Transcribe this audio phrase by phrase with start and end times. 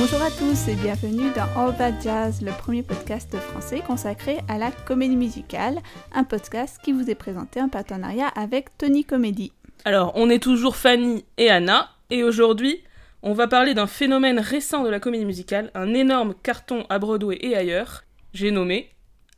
[0.00, 4.56] Bonjour à tous et bienvenue dans All That Jazz, le premier podcast français consacré à
[4.56, 5.80] la comédie musicale,
[6.12, 9.50] un podcast qui vous est présenté en partenariat avec Tony Comedy.
[9.84, 12.84] Alors, on est toujours Fanny et Anna, et aujourd'hui,
[13.24, 17.36] on va parler d'un phénomène récent de la comédie musicale, un énorme carton à Broadway
[17.40, 18.90] et ailleurs, j'ai nommé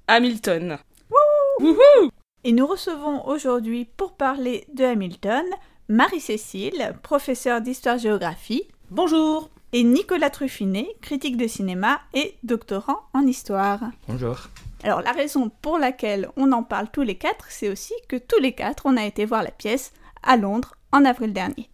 [0.09, 0.77] Hamilton.
[1.59, 2.11] Wouhou
[2.45, 5.47] Et nous recevons aujourd'hui pour parler de Hamilton
[5.89, 13.81] Marie-Cécile, professeure d'histoire-géographie, Bonjour et Nicolas Truffinet, critique de cinéma et doctorant en histoire.
[14.09, 14.49] Bonjour.
[14.83, 18.41] Alors la raison pour laquelle on en parle tous les quatre, c'est aussi que tous
[18.41, 21.69] les quatre, on a été voir la pièce à Londres en avril dernier.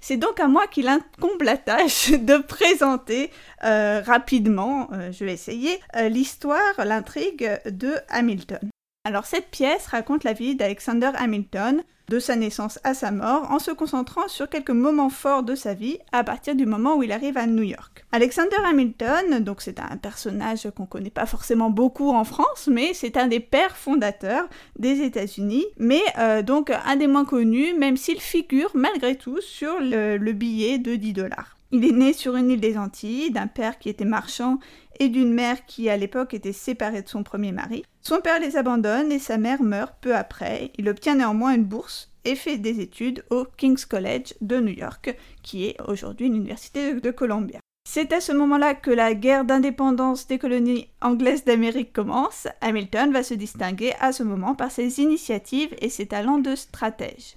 [0.00, 3.30] C'est donc à moi qu'il incombe la tâche de présenter
[3.64, 8.70] euh, rapidement, euh, je vais essayer, euh, l'histoire, l'intrigue de Hamilton.
[9.04, 13.58] Alors cette pièce raconte la vie d'Alexander Hamilton, de sa naissance à sa mort, en
[13.58, 17.12] se concentrant sur quelques moments forts de sa vie à partir du moment où il
[17.12, 18.04] arrive à New York.
[18.12, 23.16] Alexander Hamilton, donc c'est un personnage qu'on connaît pas forcément beaucoup en France, mais c'est
[23.16, 28.20] un des pères fondateurs des États-Unis, mais euh, donc un des moins connus, même s'il
[28.20, 31.58] figure malgré tout sur le, le billet de 10 dollars.
[31.70, 34.58] Il est né sur une île des Antilles, d'un père qui était marchand
[34.98, 37.84] et d'une mère qui à l'époque était séparée de son premier mari.
[38.02, 40.72] Son père les abandonne et sa mère meurt peu après.
[40.78, 45.16] Il obtient néanmoins une bourse et fait des études au King's College de New York,
[45.42, 47.60] qui est aujourd'hui l'université de Columbia.
[47.90, 52.46] C'est à ce moment-là que la guerre d'indépendance des colonies anglaises d'Amérique commence.
[52.60, 57.36] Hamilton va se distinguer à ce moment par ses initiatives et ses talents de stratège.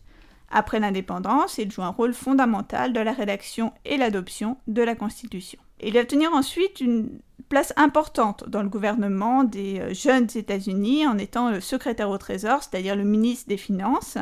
[0.49, 5.59] Après l'indépendance, il joue un rôle fondamental dans la rédaction et l'adoption de la Constitution.
[5.81, 7.21] Il va obtenir ensuite une
[7.51, 12.63] place importante dans le gouvernement des euh, jeunes États-Unis en étant le secrétaire au Trésor,
[12.63, 14.17] c'est-à-dire le ministre des Finances.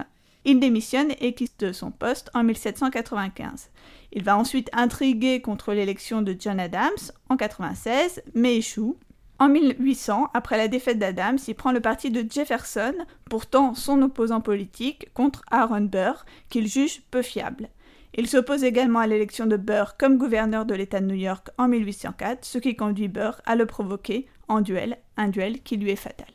[0.46, 3.70] Il démissionne et quitte son poste en 1795.
[4.14, 6.90] Il va ensuite intriguer contre l'élection de John Adams
[7.30, 8.98] en 96, mais échoue.
[9.38, 12.96] En 1800, après la défaite d'Adams, il prend le parti de Jefferson,
[13.30, 17.70] pourtant son opposant politique, contre Aaron Burr, qu'il juge peu fiable.
[18.16, 21.68] Il s'oppose également à l'élection de Burr comme gouverneur de l'État de New York en
[21.68, 25.96] 1804, ce qui conduit Burr à le provoquer en duel, un duel qui lui est
[25.96, 26.28] fatal.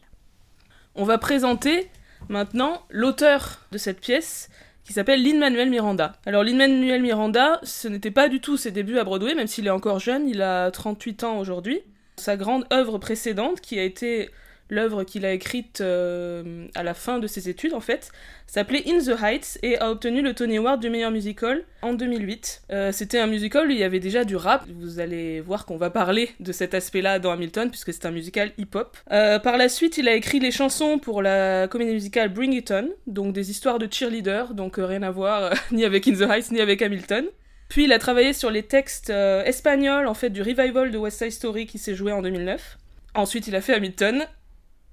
[0.94, 1.90] On va présenter
[2.28, 4.48] maintenant l'auteur de cette pièce
[4.84, 6.12] qui s'appelle Lin-Manuel Miranda.
[6.26, 9.70] Alors Lin-Manuel Miranda, ce n'était pas du tout ses débuts à Broadway, même s'il est
[9.70, 11.80] encore jeune, il a 38 ans aujourd'hui.
[12.16, 14.30] Sa grande œuvre précédente, qui a été
[14.70, 18.10] l'œuvre qu'il a écrite euh, à la fin de ses études en fait,
[18.46, 22.62] s'appelait In the Heights et a obtenu le Tony Award du meilleur musical en 2008.
[22.70, 25.76] Euh, C'était un musical où il y avait déjà du rap, vous allez voir qu'on
[25.76, 28.96] va parler de cet aspect-là dans Hamilton puisque c'est un musical hip-hop.
[29.12, 32.70] Euh, par la suite, il a écrit les chansons pour la comédie musicale Bring It
[32.70, 36.50] On, donc des histoires de cheerleaders, donc rien à voir ni avec In the Heights
[36.50, 37.26] ni avec Hamilton.
[37.68, 41.32] Puis il a travaillé sur les textes espagnols en fait du revival de West Side
[41.32, 42.78] Story qui s'est joué en 2009.
[43.14, 44.26] Ensuite, il a fait Hamilton,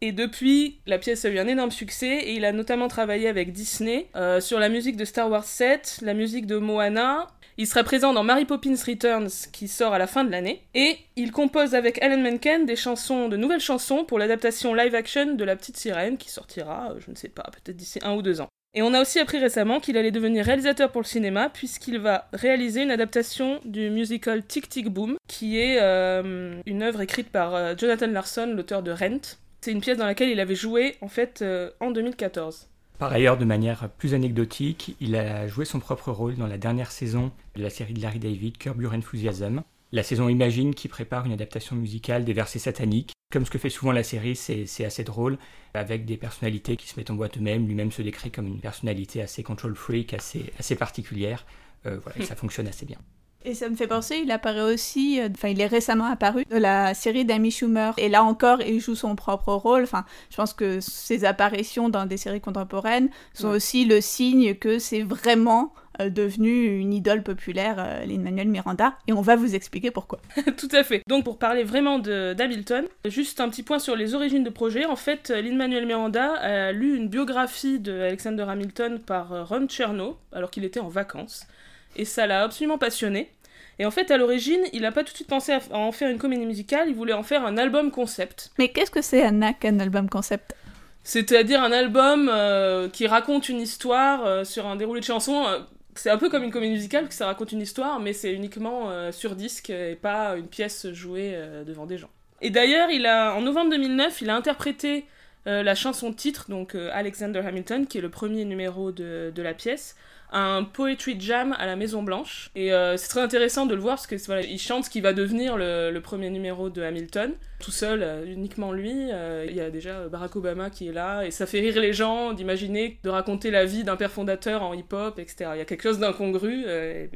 [0.03, 3.53] et depuis, la pièce a eu un énorme succès et il a notamment travaillé avec
[3.53, 7.27] Disney euh, sur la musique de Star Wars 7, la musique de Moana.
[7.57, 10.63] Il sera présent dans Mary Poppins Returns qui sort à la fin de l'année.
[10.73, 15.35] Et il compose avec Alan Menken des chansons, de nouvelles chansons pour l'adaptation live action
[15.35, 18.23] de La Petite Sirène qui sortira, euh, je ne sais pas, peut-être d'ici un ou
[18.23, 18.47] deux ans.
[18.73, 22.27] Et on a aussi appris récemment qu'il allait devenir réalisateur pour le cinéma puisqu'il va
[22.33, 27.77] réaliser une adaptation du musical Tick Tick Boom qui est euh, une œuvre écrite par
[27.77, 29.37] Jonathan Larson, l'auteur de Rent.
[29.63, 32.67] C'est une pièce dans laquelle il avait joué en fait euh, en 2014.
[32.97, 36.91] Par ailleurs, de manière plus anecdotique, il a joué son propre rôle dans la dernière
[36.91, 39.61] saison de la série de Larry David, Curb Your Enthusiasm.
[39.91, 43.13] La saison Imagine qui prépare une adaptation musicale des versets sataniques.
[43.31, 45.37] Comme ce que fait souvent la série, c'est assez drôle,
[45.75, 47.67] avec des personnalités qui se mettent en boîte eux-mêmes.
[47.67, 51.45] Lui-même se décrit comme une personnalité assez control freak, assez, assez particulière.
[51.85, 52.97] Euh, voilà, et ça fonctionne assez bien.
[53.43, 56.57] Et ça me fait penser, il apparaît aussi, euh, enfin il est récemment apparu de
[56.57, 57.93] la série d'Amy Schumer.
[57.97, 59.83] Et là encore, il joue son propre rôle.
[59.83, 64.77] Enfin, je pense que ses apparitions dans des séries contemporaines sont aussi le signe que
[64.77, 69.89] c'est vraiment euh, devenu une idole populaire, euh, Lin-Manuel Miranda, et on va vous expliquer
[69.89, 70.19] pourquoi.
[70.57, 71.01] Tout à fait.
[71.07, 74.85] Donc pour parler vraiment d'Hamilton, juste un petit point sur les origines de projet.
[74.85, 80.51] En fait, Lin-Manuel Miranda a lu une biographie de Alexander Hamilton par Ron Chernow, alors
[80.51, 81.47] qu'il était en vacances
[81.95, 83.29] et ça l'a absolument passionné.
[83.79, 86.09] Et en fait, à l'origine, il n'a pas tout de suite pensé à en faire
[86.09, 88.51] une comédie musicale, il voulait en faire un album concept.
[88.59, 90.55] Mais qu'est-ce que c'est, Anna, qu'un album concept?
[91.03, 95.45] C'est-à-dire un album euh, qui raconte une histoire euh, sur un déroulé de chansons.
[95.47, 95.59] Euh,
[95.95, 99.11] c'est un peu comme une comédie musicale, que ça raconte une histoire, mais c'est uniquement
[99.11, 102.09] sur disque et pas une pièce jouée devant des gens.
[102.39, 105.05] Et d'ailleurs, il a, en novembre 2009, il a interprété
[105.45, 109.97] la chanson titre, donc Alexander Hamilton, qui est le premier numéro de, de la pièce,
[110.31, 112.51] un poetry jam à la Maison Blanche.
[112.55, 115.01] Et euh, c'est très intéressant de le voir parce que voilà, il chante ce qui
[115.01, 119.11] va devenir le, premier numéro de Hamilton, tout seul, euh, uniquement lui.
[119.11, 121.93] Euh, il y a déjà Barack Obama qui est là et ça fait rire les
[121.93, 125.51] gens d'imaginer de raconter la vie d'un père fondateur en hip-hop, etc.
[125.53, 126.65] Il y a quelque chose d'incongru.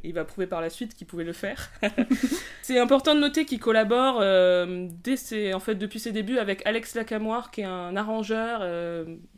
[0.03, 1.71] il va prouver par la suite qu'il pouvait le faire.
[2.61, 7.49] c'est important de noter qu'il collabore dès en fait depuis ses débuts avec Alex Lacamoire
[7.49, 8.61] qui est un arrangeur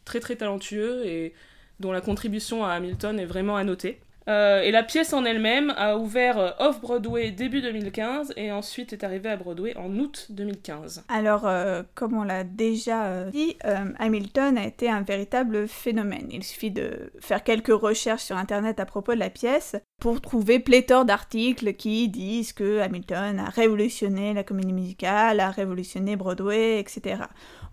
[0.04, 1.34] très très talentueux et
[1.80, 4.00] dont la contribution à Hamilton est vraiment à noter.
[4.28, 9.04] Euh, et la pièce en elle-même a ouvert euh, off-Broadway début 2015 et ensuite est
[9.04, 11.06] arrivée à Broadway en août 2015.
[11.08, 13.58] Alors, euh, comme on l'a déjà dit,
[14.00, 16.28] Hamilton a été un véritable phénomène.
[16.32, 20.60] Il suffit de faire quelques recherches sur Internet à propos de la pièce pour trouver
[20.60, 27.24] pléthore d'articles qui disent que Hamilton a révolutionné la comédie musicale, a révolutionné Broadway, etc.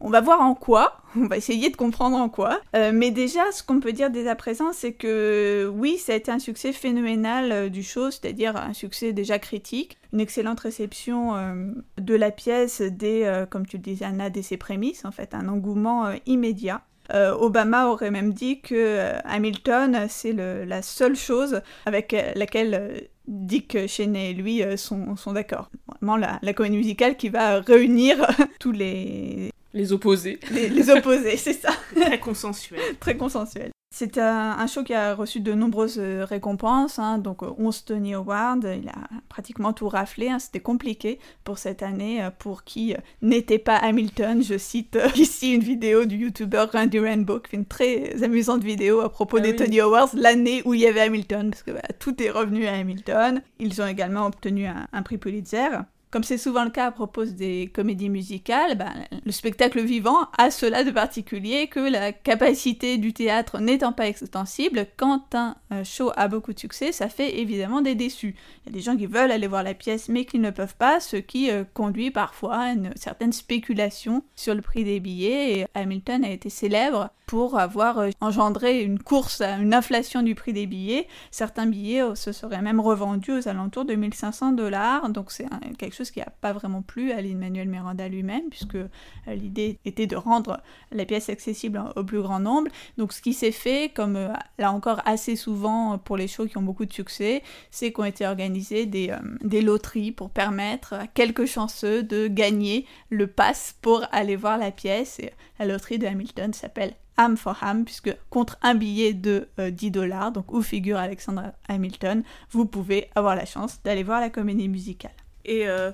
[0.06, 2.60] On va voir en quoi, on va essayer de comprendre en quoi.
[2.76, 6.16] Euh, mais déjà, ce qu'on peut dire dès à présent, c'est que oui, ça a
[6.16, 11.34] été un succès phénoménal euh, du show, c'est-à-dire un succès déjà critique, une excellente réception
[11.34, 15.34] euh, de la pièce dès, comme tu le disais Anna, dès ses prémices, en fait,
[15.34, 16.82] un engouement immédiat.
[17.12, 24.34] Obama aurait même dit que Hamilton, c'est la seule chose avec laquelle Dick Cheney et
[24.34, 25.70] lui sont, d'accord.
[25.88, 28.26] Vraiment la, la comédie musicale qui va réunir
[28.58, 30.38] tous les les opposés.
[30.50, 31.70] Les, opposés, c'est ça.
[31.94, 32.80] Très consensuel.
[33.00, 33.70] Très consensuel.
[33.96, 38.14] C'est un, show qui a reçu de nombreuses euh, récompenses, hein, donc 11 euh, Tony
[38.14, 40.40] Awards, il a pratiquement tout raflé, hein.
[40.40, 44.42] c'était compliqué pour cette année, euh, pour qui n'était pas Hamilton.
[44.42, 48.98] Je cite ici une vidéo du youtubeur Randy Rainbow qui fait une très amusante vidéo
[48.98, 51.82] à propos ah des Tony Awards, l'année où il y avait Hamilton, parce que bah,
[52.00, 53.42] tout est revenu à Hamilton.
[53.60, 55.68] Ils ont également obtenu un prix Pulitzer.
[56.14, 58.92] Comme c'est souvent le cas à propos des comédies musicales, ben,
[59.26, 64.86] le spectacle vivant a cela de particulier que la capacité du théâtre n'étant pas extensible,
[64.96, 68.36] quand un show a beaucoup de succès, ça fait évidemment des déçus.
[68.64, 70.76] Il y a des gens qui veulent aller voir la pièce mais qui ne peuvent
[70.76, 75.58] pas, ce qui euh, conduit parfois à une certaine spéculation sur le prix des billets.
[75.58, 80.52] Et Hamilton a été célèbre pour avoir euh, engendré une course une inflation du prix
[80.52, 81.08] des billets.
[81.30, 85.46] Certains billets euh, se seraient même revendus aux alentours de 1500 dollars, donc c'est
[85.78, 88.88] quelque chose qui n'a pas vraiment plu à Lin-Manuel Miranda lui-même, puisque euh,
[89.28, 90.60] l'idée était de rendre
[90.92, 92.70] la pièce accessible au plus grand nombre.
[92.98, 96.58] Donc ce qui s'est fait, comme euh, là encore assez souvent pour les shows qui
[96.58, 101.06] ont beaucoup de succès, c'est qu'ont été organisées des, euh, des loteries pour permettre à
[101.06, 105.18] quelques chanceux de gagner le pass pour aller voir la pièce.
[105.20, 109.92] Et la loterie de Hamilton s'appelle Ham for Ham, puisque contre un billet de 10
[109.92, 114.68] dollars, donc où figure Alexander Hamilton, vous pouvez avoir la chance d'aller voir la comédie
[114.68, 115.12] musicale.
[115.44, 115.92] Et euh,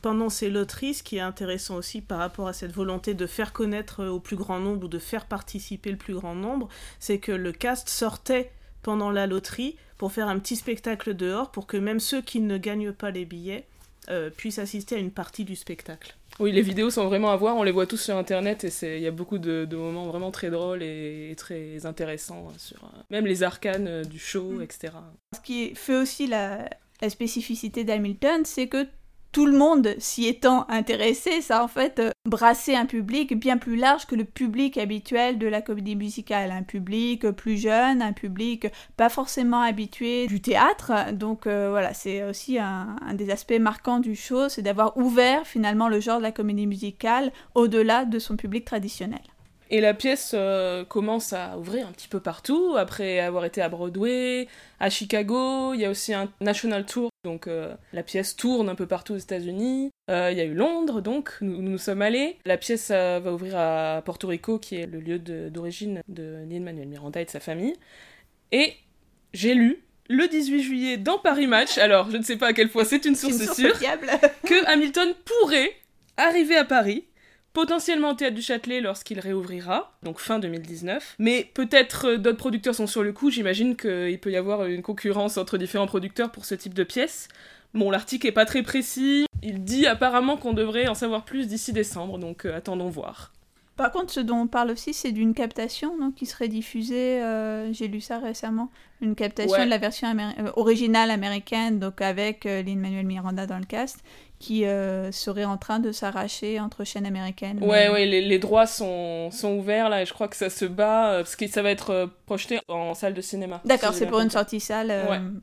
[0.00, 3.52] pendant ces loteries, ce qui est intéressant aussi par rapport à cette volonté de faire
[3.52, 6.68] connaître au plus grand nombre ou de faire participer le plus grand nombre,
[7.00, 8.50] c'est que le cast sortait
[8.82, 12.58] pendant la loterie pour faire un petit spectacle dehors pour que même ceux qui ne
[12.58, 13.66] gagnent pas les billets
[14.10, 16.16] euh, puissent assister à une partie du spectacle.
[16.40, 19.02] Oui, les vidéos sont vraiment à voir, on les voit tous sur internet et il
[19.02, 23.42] y a beaucoup de, moments vraiment très drôles et, très intéressants sur euh, même les
[23.42, 24.62] arcanes du show, mm.
[24.62, 24.94] etc.
[25.36, 26.68] Ce qui fait aussi la,
[27.02, 28.86] la spécificité d'Hamilton, c'est que
[29.32, 33.56] tout le monde s'y étant intéressé, ça a en fait euh, brassé un public bien
[33.56, 36.50] plus large que le public habituel de la comédie musicale.
[36.50, 38.66] Un public plus jeune, un public
[38.98, 41.12] pas forcément habitué du théâtre.
[41.14, 45.88] Donc euh, voilà, c'est aussi un, des aspects marquants du show, c'est d'avoir ouvert finalement
[45.88, 49.22] le genre de la comédie musicale au-delà de son public traditionnel.
[49.74, 53.70] Et la pièce euh, commence à ouvrir un petit peu partout, après avoir été à
[53.70, 54.46] Broadway,
[54.78, 58.74] à Chicago, il y a aussi un National Tour, donc euh, la pièce tourne un
[58.74, 59.90] peu partout aux États-Unis.
[60.10, 62.36] Euh, il y a eu Londres, donc nous nous sommes allés.
[62.44, 66.88] La pièce va ouvrir à Porto Rico, qui est le lieu d'origine de, de Manuel
[66.88, 67.74] Miranda et de sa famille.
[68.50, 68.74] Et
[69.32, 72.68] j'ai lu le 18 juillet dans Paris Match, alors je ne sais pas à quel
[72.68, 73.78] point c'est une source, une sûre,
[74.44, 75.72] que Hamilton pourrait
[76.18, 77.06] arriver à Paris
[77.52, 81.16] potentiellement au Théâtre du Châtelet lorsqu'il réouvrira, donc fin 2019.
[81.18, 84.82] Mais peut-être euh, d'autres producteurs sont sur le coup, j'imagine qu'il peut y avoir une
[84.82, 87.28] concurrence entre différents producteurs pour ce type de pièce.
[87.74, 91.72] Bon, l'article est pas très précis, il dit apparemment qu'on devrait en savoir plus d'ici
[91.72, 93.32] décembre, donc euh, attendons voir.
[93.76, 97.88] Par contre, ce dont on parle aussi, c'est d'une captation qui serait diffusée, euh, j'ai
[97.88, 100.08] lu ça récemment, une captation de la version
[100.56, 104.04] originale américaine, donc avec Lin-Manuel Miranda dans le cast,
[104.42, 107.62] qui euh, serait en train de s'arracher entre chaînes américaines.
[107.62, 110.64] Ouais, ouais, les, les, droits sont, sont ouverts là et je crois que ça se
[110.64, 113.60] bat euh, parce que ça va être euh, projeté en salle de cinéma.
[113.64, 114.92] D'accord, c'est pour une sortie salle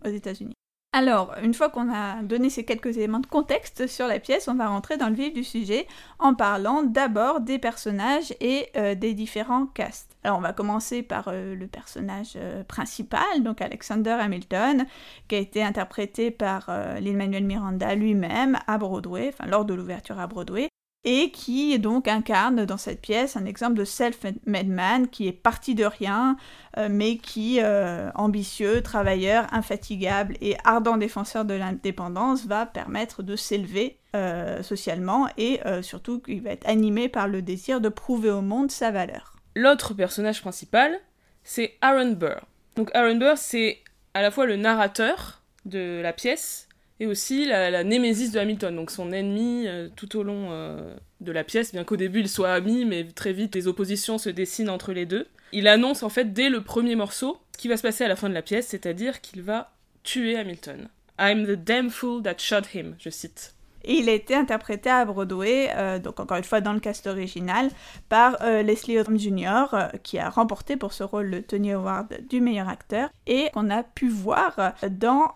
[0.05, 0.53] aux États-Unis.
[0.91, 4.55] Alors, une fois qu'on a donné ces quelques éléments de contexte sur la pièce, on
[4.55, 5.85] va rentrer dans le vif du sujet
[6.17, 10.17] en parlant d'abord des personnages et euh, des différents castes.
[10.23, 14.87] Alors, on va commencer par euh, le personnage euh, principal, donc Alexander Hamilton,
[15.27, 20.25] qui a été interprété par Lin-Manuel Miranda lui-même à Broadway, enfin lors de l'ouverture à
[20.25, 20.69] Broadway
[21.05, 25.73] et qui donc incarne dans cette pièce un exemple de self-made man qui est parti
[25.75, 26.35] de rien,
[26.77, 33.35] euh, mais qui, euh, ambitieux, travailleur, infatigable et ardent défenseur de l'indépendance, va permettre de
[33.35, 38.41] s'élever euh, socialement et surtout qu'il va être animé par le désir de prouver au
[38.41, 39.35] monde sa valeur.
[39.55, 40.99] L'autre personnage principal,
[41.43, 42.45] c'est Aaron Burr.
[42.75, 43.79] Donc Aaron Burr, c'est
[44.13, 46.68] à la fois le narrateur de la pièce
[46.99, 51.31] et aussi la, némésis de Hamilton, donc son ennemi euh, tout au long euh, de
[51.31, 54.69] la pièce, bien qu'au début ils soient amis, mais très vite les oppositions se dessinent
[54.69, 55.27] entre les deux.
[55.51, 58.15] Il annonce en fait dès le premier morceau ce qui va se passer à la
[58.15, 59.71] fin de la pièce, c'est-à-dire qu'il va
[60.03, 60.87] tuer Hamilton.
[61.19, 63.53] I'm the damn fool that shot him, je cite.
[63.83, 67.07] Et il a été interprété à Broadway, euh, donc encore une fois dans le cast
[67.07, 67.69] original,
[68.09, 72.19] par euh, Leslie Odom Jr., euh, qui a remporté pour ce rôle le Tony Award
[72.29, 75.33] du meilleur acteur, et qu'on a pu voir dans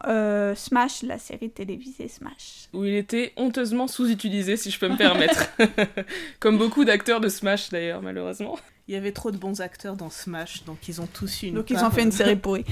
[0.55, 2.67] Smash, la série télévisée Smash.
[2.73, 5.49] Où il était honteusement sous-utilisé, si je peux me permettre.
[6.39, 8.57] Comme beaucoup d'acteurs de Smash d'ailleurs, malheureusement.
[8.87, 11.55] Il y avait trop de bons acteurs dans Smash, donc ils ont tous eu une.
[11.55, 12.65] Donc ils ont fait une série pourrie.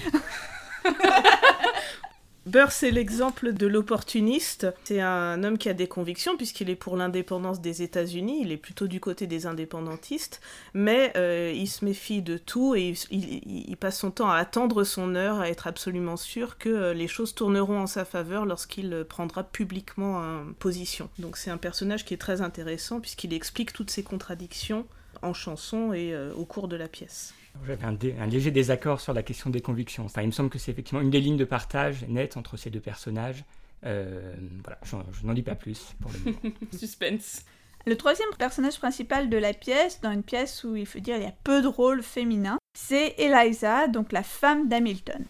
[2.47, 4.65] Burr, c'est l'exemple de l'opportuniste.
[4.83, 8.39] C'est un homme qui a des convictions puisqu'il est pour l'indépendance des États-Unis.
[8.41, 10.41] Il est plutôt du côté des indépendantistes,
[10.73, 15.13] mais euh, il se méfie de tout et il, passe son temps à attendre son
[15.13, 19.03] heure, à être absolument sûr que euh, les choses tourneront en sa faveur lorsqu'il euh,
[19.03, 21.09] prendra publiquement position.
[21.19, 24.87] Donc c'est un personnage qui est très intéressant puisqu'il explique toutes ces contradictions
[25.21, 27.33] en chanson et au cours de la pièce.
[27.67, 30.05] J'avais un, léger désaccord sur la question des convictions.
[30.05, 32.69] Enfin, il me semble que c'est effectivement une des lignes de partage nettes entre ces
[32.69, 33.43] deux personnages.
[33.85, 36.55] Euh, voilà, je, n'en dis pas plus pour le moment.
[36.77, 37.45] Suspense.
[37.85, 41.23] Le troisième personnage principal de la pièce, dans une pièce où il faut dire il
[41.23, 45.25] y a peu de rôles féminins, c'est Eliza, donc la femme d'Hamilton.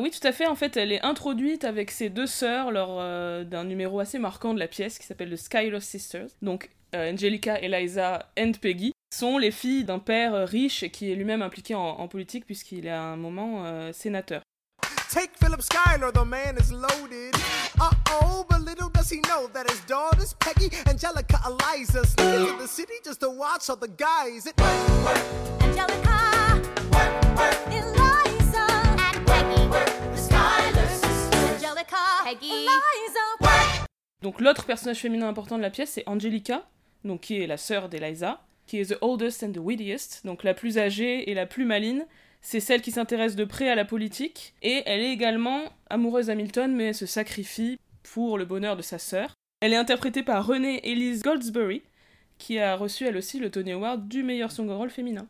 [0.00, 0.46] Oui, tout à fait.
[0.46, 4.52] En fait, elle est introduite avec ses deux sœurs lors euh, d'un numéro assez marquant
[4.52, 6.28] de la pièce qui s'appelle The Skylar Sisters.
[6.42, 11.14] Donc, euh, Angelica, Eliza and Peggy sont les filles d'un père euh, riche qui est
[11.14, 14.42] lui-même impliqué en, politique puisqu'il est à un moment euh, sénateur.
[15.08, 17.36] Take Philip Schuyler, the man is loaded.
[17.80, 22.66] Uh-oh, but little does he know that his daughters, Peggy, Angelica, Eliza, sneak into the
[22.66, 24.46] city just to watch all the guys.
[24.46, 24.54] It...
[25.60, 26.60] Angelica,
[27.70, 28.66] Eliza,
[28.98, 31.54] and Peggy, the Schuyler sisters.
[31.54, 33.74] Angelica, Peggy, Eliza.
[34.22, 36.66] Donc l'autre personnage féminin important de la pièce, c'est Angelica,
[37.04, 41.64] donc qui est la sœur d'Eliza qui est donc la plus âgée et la plus
[41.64, 42.06] maline.
[42.40, 46.74] C'est celle qui s'intéresse de près à la politique, et elle est également amoureuse d'Hamilton,
[46.74, 49.34] mais elle se sacrifie pour le bonheur de sa sœur.
[49.60, 51.82] Elle est interprétée par Renée Elise Goldsberry,
[52.36, 55.26] qui a reçu elle aussi le Tony Award du meilleur second rôle féminin.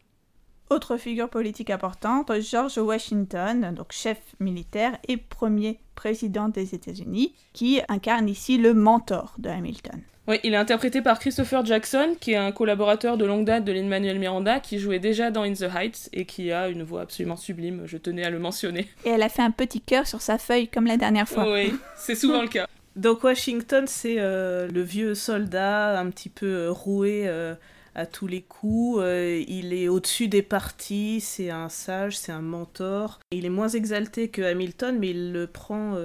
[0.71, 7.81] Autre figure politique importante, George Washington, donc chef militaire et premier président des États-Unis, qui
[7.89, 10.03] incarne ici le mentor de Hamilton.
[10.27, 13.73] Oui, il est interprété par Christopher Jackson, qui est un collaborateur de longue date de
[13.73, 17.37] Lin-Manuel Miranda, qui jouait déjà dans In the Heights et qui a une voix absolument
[17.37, 18.89] sublime, je tenais à le mentionner.
[19.05, 21.53] Et elle a fait un petit cœur sur sa feuille comme la dernière fois.
[21.53, 22.67] Oui, c'est souvent le cas.
[22.97, 27.55] Donc Washington, c'est euh, le vieux soldat un petit peu euh, roué euh,
[27.95, 29.01] à tous les coups.
[29.03, 33.21] il est au-dessus des partis, c'est un sage, c'est un mentor.
[33.31, 35.97] Il est moins exalté que Hamilton, mais il le prend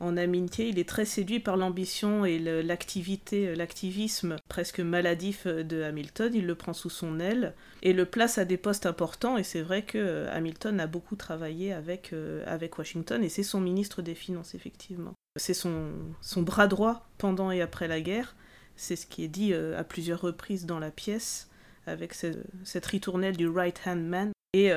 [0.00, 0.68] en amitié.
[0.68, 6.32] Il est très séduit par l'ambition et l'activité, l'activisme presque maladif de Hamilton.
[6.34, 9.36] Il le prend sous son aile et le place à des postes importants.
[9.36, 13.42] Et c'est vrai que euh, Hamilton a beaucoup travaillé avec, euh, avec Washington et c'est
[13.42, 15.14] son ministre des Finances, effectivement.
[15.36, 18.34] C'est son, son bras droit pendant et après la guerre.
[18.78, 21.50] C'est ce qui est dit euh, à plusieurs reprises dans la pièce,
[21.86, 24.32] avec cette ritournelle du right-hand man.
[24.54, 24.72] Et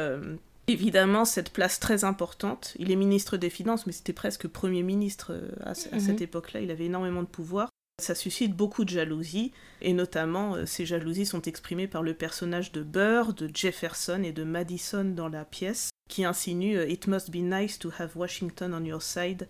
[0.71, 2.73] évidemment cette place très importante.
[2.79, 6.23] Il est ministre des Finances, mais c'était presque Premier ministre euh, à, cette mhm.
[6.23, 6.61] époque-là.
[6.61, 7.69] Il avait énormément de pouvoir.
[8.01, 12.71] Ça suscite beaucoup de jalousie, et notamment euh, ces jalousies sont exprimées par le personnage
[12.71, 17.29] de Burr, de Jefferson et de Madison dans la pièce, qui insinuent euh, It must
[17.29, 19.47] be nice to have Washington on your side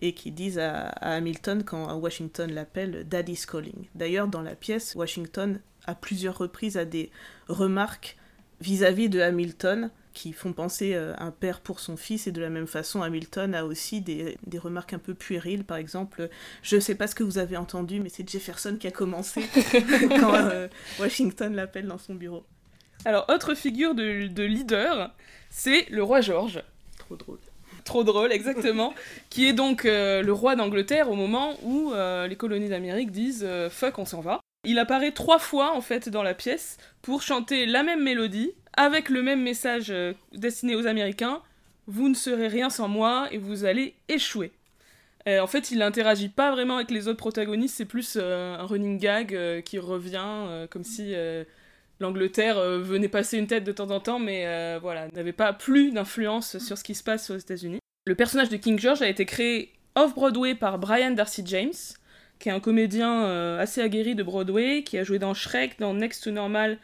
[0.00, 3.86] et qui disent à, Hamilton quand Washington l'appelle Daddy's calling.
[3.94, 7.10] D'ailleurs, dans la pièce, Washington à plusieurs reprises a des
[7.48, 8.16] remarques
[8.60, 12.32] vis à -vis de Hamilton qui font penser euh, un père pour son fils, et
[12.32, 16.30] de la même façon, Hamilton a aussi des, remarques un peu puériles, par exemple,
[16.62, 19.42] je ne sais pas ce que vous avez entendu, mais c'est Jefferson qui a commencé
[20.20, 22.44] quand euh, Washington l'appelle dans son bureau.
[23.04, 25.14] Alors, autre figure de, leader,
[25.50, 26.62] c'est le roi George.
[26.98, 27.38] Trop drôle.
[27.84, 28.94] Trop drôle, exactement.
[29.30, 33.44] qui est donc euh, le roi d'Angleterre au moment où euh, les colonies d'Amérique disent
[33.46, 34.40] euh, fuck, on s'en va.
[34.66, 39.10] Il apparaît trois fois en fait dans la pièce pour chanter la même mélodie avec
[39.10, 39.92] le même message
[40.32, 41.42] destiné aux Américains.
[41.86, 44.52] Vous ne serez rien sans moi et vous allez échouer.
[45.28, 49.62] en fait, il n'interagit pas vraiment avec les autres protagonistes, c'est plus un running gag
[49.64, 51.14] qui revient comme si
[52.00, 55.52] l'Angleterre euh, venait passer une tête de temps en temps, mais euh, voilà, n'avait pas
[55.52, 57.78] plus d'influence sur ce qui se passe aux États-Unis.
[58.06, 61.72] Le personnage de King George a été créé off-Broadway par Brian Darcy James,
[62.38, 65.94] qui est un comédien euh, assez aguerri de Broadway, qui a joué dans Shrek, dans
[65.94, 66.78] Next to Normal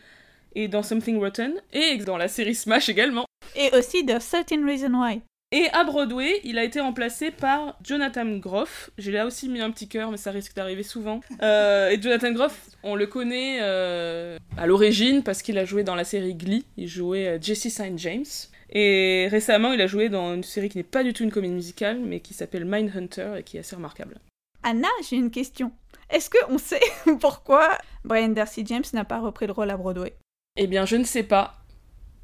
[0.55, 3.27] et dans Something Rotten, et dans la série Smash également.
[3.57, 5.23] Et aussi dans Certain Reason Why.
[5.53, 8.91] Et à Broadway, il a été remplacé par Jonathan Groff.
[8.99, 11.21] J'ai là aussi mis un petit cœur, mais ça risque d'arriver souvent.
[11.43, 15.97] Euh, et Jonathan Groff, on le connaît euh, à l'origine parce qu'il a joué dans
[15.97, 16.65] la série Glee.
[16.77, 17.99] Il jouait euh, Jesse St.
[17.99, 18.25] James.
[18.73, 21.55] Et récemment, il a joué dans une série qui n'est pas du tout une comédie
[21.55, 24.21] musicale, mais qui s'appelle Mindhunter et qui est assez remarquable.
[24.63, 25.73] Anna, j'ai une question.
[26.11, 26.79] Est-ce qu'on sait
[27.21, 30.15] pourquoi Brian Darcy James n'a pas repris le rôle à Broadway?
[30.57, 31.57] Eh bien, je ne sais pas.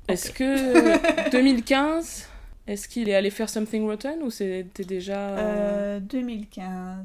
[0.06, 2.28] Est-ce que 2015
[2.66, 6.00] Est-ce qu'il est allé faire Something Rotten ou c'était déjà...
[6.00, 6.64] 2015.
[6.66, 7.02] Euh,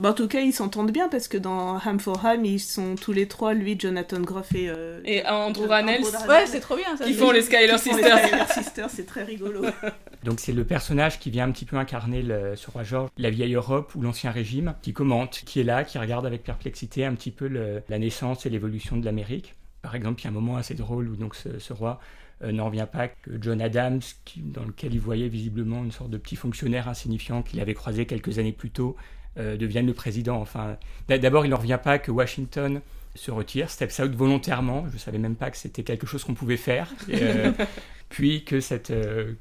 [0.00, 2.96] bah, en tout cas, ils s'entendent bien parce que dans Ham for Ham, ils sont
[2.96, 4.70] tous les trois, lui, Jonathan Groff et.
[4.70, 6.04] Euh, et Andrew Rannells.
[6.26, 7.04] Ouais, c'est trop bien ça.
[7.04, 8.16] Qui font les Skyler Sisters.
[8.16, 9.62] Les Skyler Sisters, c'est très rigolo.
[10.24, 13.28] Donc, c'est le personnage qui vient un petit peu incarner le, ce roi George, la
[13.28, 17.14] vieille Europe ou l'ancien régime, qui commente, qui est là, qui regarde avec perplexité un
[17.14, 19.54] petit peu le, la naissance et l'évolution de l'Amérique.
[19.82, 22.19] Par exemple, il y a un moment assez drôle où donc ce, ce roi euh,
[22.42, 26.16] n'en revient pas que John Adams, qui, dans lequel il voyait visiblement une sorte de
[26.16, 28.96] petit fonctionnaire insignifiant qu'il avait croisé quelques années plus tôt,
[29.38, 30.40] euh, devienne le président.
[30.40, 30.76] Enfin,
[31.08, 32.80] d'abord, il n'en revient pas que Washington
[33.14, 34.86] se retire, steps out volontairement.
[34.88, 36.92] Je ne savais même pas que c'était quelque chose qu'on pouvait faire.
[37.10, 37.52] Euh,
[38.08, 38.92] puis que cette,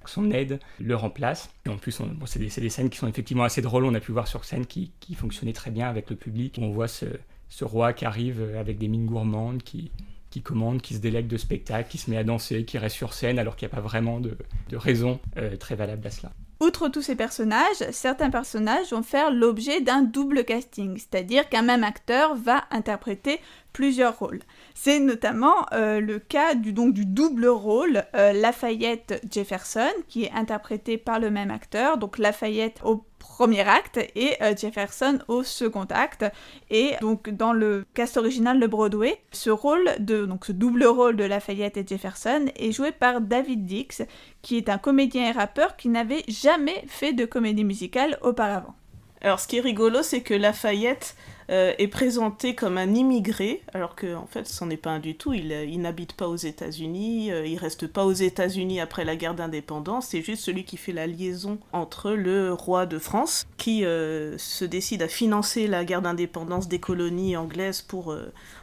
[0.05, 1.49] son aide le remplace.
[1.65, 3.85] Et en plus, bon, c'est des, des, scènes qui sont effectivement assez drôles.
[3.85, 6.59] On a pu voir sur scène qui, qui fonctionnaient très bien avec le public.
[6.61, 7.05] On voit ce,
[7.49, 9.91] ce roi qui arrive avec des mines gourmandes, qui,
[10.29, 13.13] qui commande, qui se délègue de spectacle, qui se met à danser, qui reste sur
[13.13, 14.37] scène alors qu'il n'y a pas vraiment de,
[14.71, 16.31] raison euh, très valable à cela.
[16.61, 21.85] Outre tous ces personnages, certains personnages vont faire l'objet d'un double casting, c'est-à-dire qu'un même
[21.85, 23.39] acteur va interpréter
[23.73, 24.39] plusieurs rôles.
[24.73, 30.31] C'est notamment euh, le cas du, donc, du double rôle euh, Lafayette Jefferson, qui est
[30.31, 35.85] interprété par le même acteur, donc Lafayette au premier acte et euh, Jefferson au second
[35.89, 36.25] acte.
[36.69, 41.23] Et donc dans le cast original de Broadway, ce rôle de ce double rôle de
[41.23, 44.01] Lafayette et Jefferson est joué par David Dix,
[44.41, 48.75] qui est un comédien et rappeur qui n'avait jamais fait de comédie musicale auparavant.
[49.21, 51.15] Alors ce qui est rigolo, c'est que Lafayette
[51.49, 55.15] euh, est présenté comme un immigré, alors qu'en en fait, c'en est pas un du
[55.15, 55.33] tout.
[55.33, 59.15] Il, euh, il n'habite pas aux États-Unis, euh, il reste pas aux États-Unis après la
[59.15, 60.09] guerre d'indépendance.
[60.09, 65.01] C'est juste celui qui fait la liaison entre le roi de France, qui se décide
[65.01, 68.15] à financer la guerre d'indépendance des colonies anglaises pour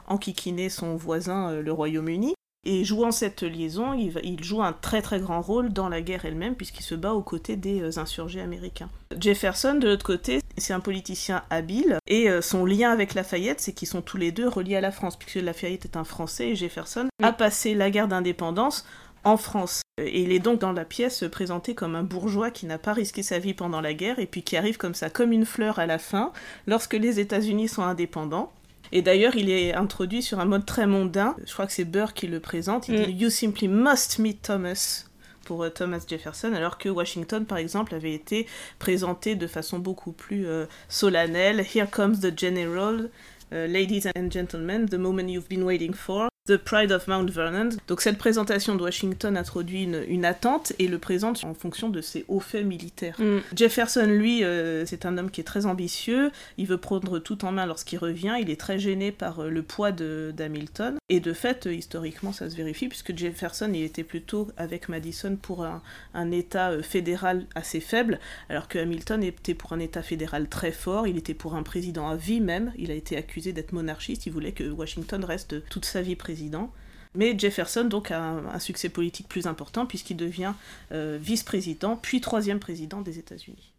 [0.06, 2.35] enquiquiner son voisin, le Royaume-Uni.
[2.68, 6.56] Et jouant cette liaison, il, joue un très très grand rôle dans la guerre elle-même,
[6.56, 8.90] puisqu'il se bat aux côtés des euh, insurgés américains.
[9.16, 13.72] Jefferson, de l'autre côté, c'est un politicien habile, et euh, son lien avec Lafayette, c'est
[13.72, 16.56] qu'ils sont tous les deux reliés à la France, puisque Lafayette est un Français et
[16.56, 18.84] Jefferson a passé la guerre d'indépendance
[19.22, 19.82] en France.
[19.98, 23.22] Et il est donc dans la pièce présenté comme un bourgeois qui n'a pas risqué
[23.22, 25.86] sa vie pendant la guerre et puis qui arrive comme ça, comme une fleur à
[25.86, 26.32] la fin,
[26.66, 28.52] lorsque les États-Unis sont indépendants.
[28.92, 31.36] Et d'ailleurs, il est introduit sur un mode très mondain.
[31.46, 32.88] Je crois que c'est Burr qui le présente.
[32.88, 33.18] Il dit mm.
[33.18, 35.04] You simply must meet Thomas
[35.44, 38.46] pour euh, Thomas Jefferson, alors que Washington, par exemple, avait été
[38.78, 41.60] présenté de façon beaucoup plus euh, solennelle.
[41.60, 43.10] Here comes the general,
[43.52, 46.28] uh, ladies and gentlemen, the moment you've been waiting for.
[46.46, 47.70] The Pride of Mount Vernon.
[47.88, 52.00] Donc cette présentation de Washington introduit une, une attente et le présente en fonction de
[52.00, 53.16] ses hauts faits militaires.
[53.18, 53.38] Mm.
[53.54, 57.50] Jefferson, lui, euh, c'est un homme qui est très ambitieux, il veut prendre tout en
[57.50, 61.66] main lorsqu'il revient, il est très gêné par euh, le poids d'Hamilton, et de fait,
[61.66, 65.82] euh, historiquement, ça se vérifie, puisque Jefferson, il était plutôt avec Madison pour un,
[66.14, 71.08] un État fédéral assez faible, alors que Hamilton était pour un État fédéral très fort,
[71.08, 74.32] il était pour un président à vie même, il a été accusé d'être monarchiste, il
[74.32, 76.35] voulait que Washington reste toute sa vie président
[77.14, 80.52] mais Jefferson donc a un, succès politique plus important puisqu'il devient
[80.92, 83.72] euh, vice-président puis troisième président des États-Unis.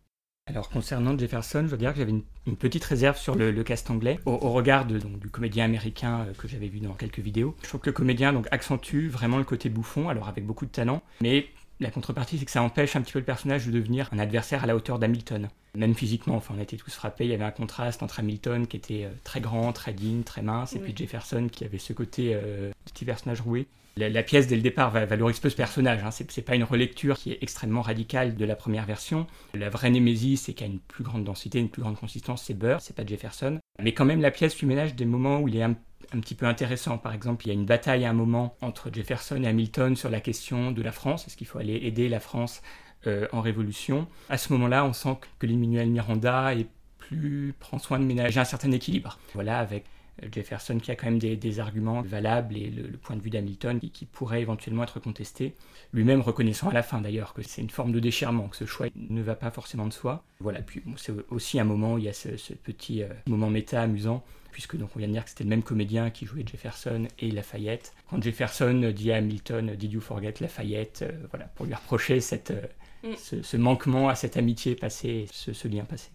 [0.48, 2.14] Alors concernant Jefferson, je veux dire que j'avais
[2.46, 6.68] une, petite réserve sur le, cast anglais au, regard du comédien américain euh, que j'avais
[6.68, 7.56] vu dans quelques vidéos.
[7.64, 10.72] Je trouve que le comédien donc accentue vraiment le côté bouffon, alors avec beaucoup de
[10.72, 11.48] talent, mais
[11.80, 14.64] la contrepartie, c'est que ça empêche un petit peu le personnage de devenir un adversaire
[14.64, 15.50] à la hauteur d'Hamilton.
[15.76, 17.26] Même physiquement, enfin, on était tous frappés.
[17.26, 20.42] Il y avait un contraste entre Hamilton qui était euh, très grand, très digne, très
[20.42, 23.68] mince, et puis Jefferson qui avait ce côté euh, petit personnage roué.
[23.98, 26.04] La, pièce, dès le départ, valorise peu ce personnage.
[26.04, 26.12] Hein.
[26.12, 29.26] C'est pas une relecture qui est extrêmement radicale de la première version.
[29.56, 32.54] La vraie Némésis, c'est qu'il a une plus grande densité, une plus grande consistance, c'est
[32.54, 33.58] Burr, c'est pas Jefferson.
[33.82, 35.76] Mais quand même, la pièce lui ménage des moments où il est un,
[36.20, 36.98] petit peu intéressant.
[36.98, 40.10] Par exemple, il y a une bataille à un moment entre Jefferson et Hamilton sur
[40.10, 41.28] la question de la France.
[41.28, 42.62] Est-ce qu'il faut aller aider la France
[43.06, 44.08] euh, en révolution?
[44.30, 46.68] À ce moment-là, on sent que l'Emmanuel Miranda est
[46.98, 49.20] plus, prend soin de ménager un certain équilibre.
[49.34, 49.86] Voilà, avec
[50.32, 54.06] Jefferson qui a quand même des, arguments valables et le, point de vue d'Hamilton qui,
[54.06, 55.54] pourrait éventuellement être contesté,
[55.94, 58.88] lui-même reconnaissant à la fin d'ailleurs que c'est une forme de déchirement, que ce choix
[58.96, 60.24] ne va pas forcément de soi.
[60.40, 63.82] Voilà, puis c'est aussi un moment où il y a ce, petit euh, moment méta
[63.82, 64.24] amusant,
[64.58, 67.30] puisque donc on vient de dire que c'était le même comédien qui jouait Jefferson et
[67.30, 67.94] Lafayette.
[68.10, 71.04] Quand Jefferson dit à Hamilton Did you forget Lafayette?
[71.04, 72.64] Euh, Voilà, pour lui reprocher cette, euh,
[73.04, 73.44] mm.
[73.44, 76.10] ce, manquement à cette amitié passée, ce lien passé.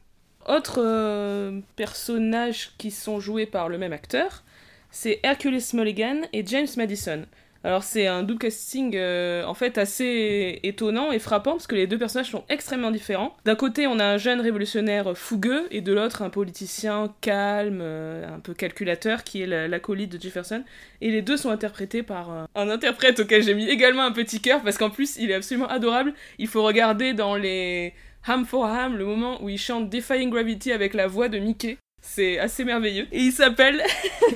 [0.48, 4.42] Autres euh, personnages qui sont joués par le même acteur,
[4.90, 7.26] c'est Hercules Mulligan et James Madison.
[7.64, 11.86] Alors c'est un double casting euh, en fait assez étonnant et frappant parce que les
[11.86, 13.36] deux personnages sont extrêmement différents.
[13.44, 18.34] D'un côté on a un jeune révolutionnaire fougueux et de l'autre un politicien calme, euh,
[18.34, 20.64] un peu calculateur qui est l'acolyte de Jefferson.
[21.00, 24.62] Et les deux sont interprétés par un interprète auquel j'ai mis également un petit cœur
[24.62, 26.14] parce qu'en plus il est absolument adorable.
[26.38, 27.94] Il faut regarder dans les
[28.26, 31.78] Ham for Ham, le moment où il chante Defying Gravity avec la voix de Mickey.
[32.00, 33.06] C'est assez merveilleux.
[33.12, 33.82] Et il s'appelle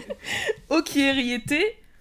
[0.71, 1.55] Okieriete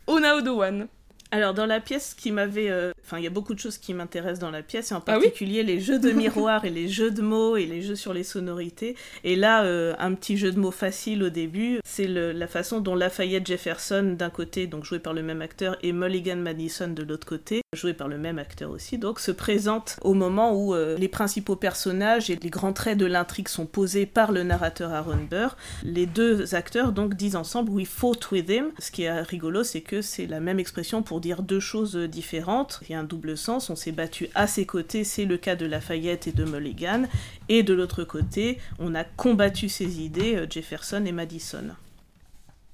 [0.08, 0.88] One.
[1.36, 4.40] Alors dans la pièce qui m'avait, euh, il y a beaucoup de choses qui m'intéressent
[4.40, 7.22] dans la pièce, et en ah particulier les jeux de miroir et les jeux de
[7.22, 8.96] mots et les jeux sur les sonorités.
[9.26, 12.96] Et là, euh, un petit jeu de mots facile au début, c'est la façon dont
[12.96, 17.28] Lafayette Jefferson d'un côté, donc joué par le même acteur, et Mulligan Madison de l'autre
[17.28, 21.10] côté, joué par le même acteur aussi, donc se présente au moment où euh, les
[21.10, 25.58] principaux personnages et les grands traits de l'intrigue sont posés par le narrateur Aaron Burr.
[25.84, 28.68] Les deux acteurs donc disent ensemble We fought with him.
[28.80, 32.80] Ce qui est rigolo, c'est que c'est la même expression pour deux choses différentes.
[32.84, 33.70] Il y a un double sens.
[33.70, 37.04] On s'est battu à ses côtés, c'est le cas de Lafayette et de Mulligan.
[37.50, 41.76] Et de l'autre côté, on a combattu ses idées, euh, Jefferson et Madison.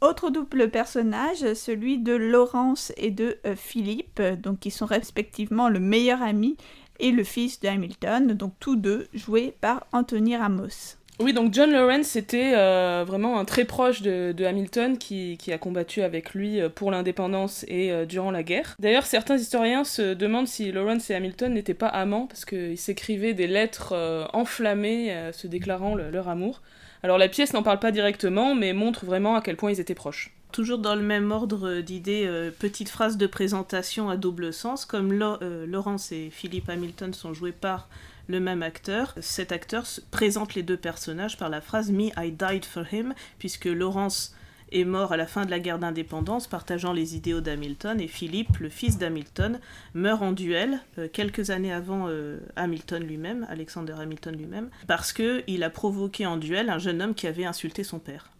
[0.01, 5.79] Autre double personnage, celui de Laurence et de euh, Philippe, donc qui sont respectivement le
[5.79, 6.57] meilleur ami
[6.99, 10.97] et le fils de Hamilton, donc tous deux joués par Anthony Ramos.
[11.19, 16.01] Oui, donc John Lawrence était euh, vraiment un très proche de, Hamilton qui, a combattu
[16.01, 18.75] avec lui euh, pour l'indépendance et durant la guerre.
[18.79, 23.33] D'ailleurs, certains historiens se demandent si Lawrence et Hamilton n'étaient pas amants parce qu'ils s'écrivaient
[23.33, 26.61] des lettres enflammées se déclarant leur amour.
[27.03, 29.95] Alors la pièce n'en parle pas directement, mais montre vraiment à quel point ils étaient
[29.95, 30.31] proches.
[30.51, 35.11] Toujours dans le même ordre d'idées, euh, petite phrase de présentation à double sens, comme
[35.13, 37.87] euh, Laurence et Philippe Hamilton sont joués par
[38.27, 42.65] le même acteur, cet acteur présente les deux personnages par la phrase Me, I died
[42.65, 44.35] for him, puisque Laurence
[44.71, 48.57] est mort à la fin de la guerre d'indépendance, partageant les idéaux d'Hamilton, et Philippe,
[48.57, 49.59] le fils d'Hamilton,
[49.93, 55.43] meurt en duel euh, quelques années avant euh, Hamilton lui-même, Alexander Hamilton lui-même, parce que
[55.47, 58.31] il a provoqué en duel un jeune homme qui avait insulté son père.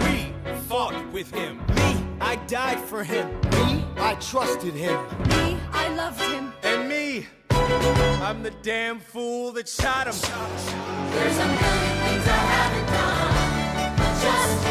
[0.00, 0.30] We
[0.68, 1.58] fought with him.
[1.74, 3.28] Me, I died for him.
[3.50, 4.96] Me, I trusted him.
[5.28, 6.52] Me, I loved him.
[6.62, 7.26] And me,
[8.22, 10.14] I'm the damn fool that shot him.
[11.12, 13.32] There's a million things I haven't done.
[14.22, 14.62] Just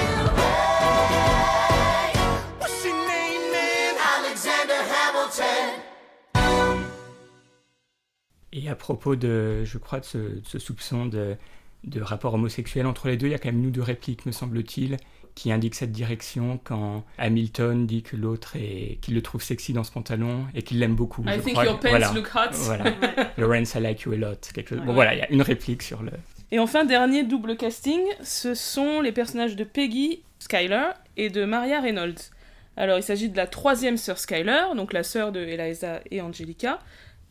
[8.53, 11.37] Et à propos de, je crois, de ce, soupçon de,
[11.85, 14.25] de, rapport homosexuel entre les deux, il y a quand même une ou deux répliques,
[14.25, 14.97] me semble-t-il,
[15.35, 19.83] qui indiquent cette direction quand Hamilton dit que l'autre est, qu'il le trouve sexy dans
[19.83, 21.23] ce pantalon et qu'il l'aime beaucoup.
[21.27, 22.51] I think your pants look hot.
[22.53, 22.85] Voilà.
[23.37, 24.51] Lawrence, I like you a lot.
[24.53, 24.85] Quelque chose.
[24.85, 26.11] Bon voilà, il y a une réplique sur le.
[26.51, 31.79] Et enfin, dernier double casting, ce sont les personnages de Peggy Skyler et de Maria
[31.79, 32.31] Reynolds.
[32.77, 36.79] Alors, il s'agit de la troisième sœur Skyler, donc la sœur de Eliza et Angelica,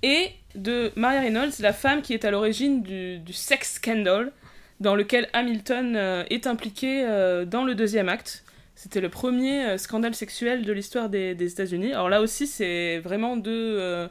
[0.03, 4.33] et de Maria Reynolds, la femme qui est à l'origine du, sex scandal
[4.81, 8.45] dans lequel Hamilton euh, est impliqué euh, dans le deuxième acte.
[8.75, 11.93] C'était le premier euh, scandale sexuel de l'histoire des, États-Unis.
[11.93, 14.09] Alors là aussi, c'est vraiment deux,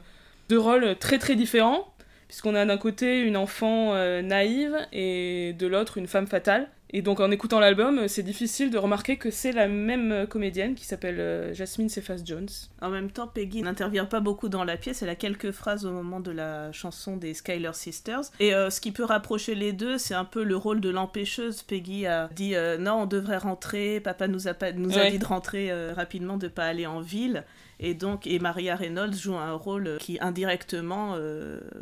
[0.48, 1.92] deux, rôles très très différents,
[2.28, 6.68] puisqu'on a d'un côté une enfant naïve et de l'autre une femme fatale.
[6.92, 10.74] Et donc en écoutant l'album, c'est difficile de remarquer que c'est la même euh, comédienne
[10.74, 12.48] qui s'appelle euh, Jasmine Cephas Jones.
[12.82, 15.92] En même temps, Peggy n'intervient pas beaucoup dans la pièce, elle a quelques phrases au
[15.92, 18.22] moment de la chanson des Skyler Sisters.
[18.40, 21.62] Et euh, ce qui peut rapprocher les deux, c'est un peu le rôle de l'empêcheuse.
[21.62, 25.92] Peggy a dit non, on devrait rentrer, papa nous a, nous a dit de rentrer
[25.92, 27.44] rapidement, de pas aller en ville.
[27.78, 31.16] Et donc, et Maria Reynolds joue un rôle qui indirectement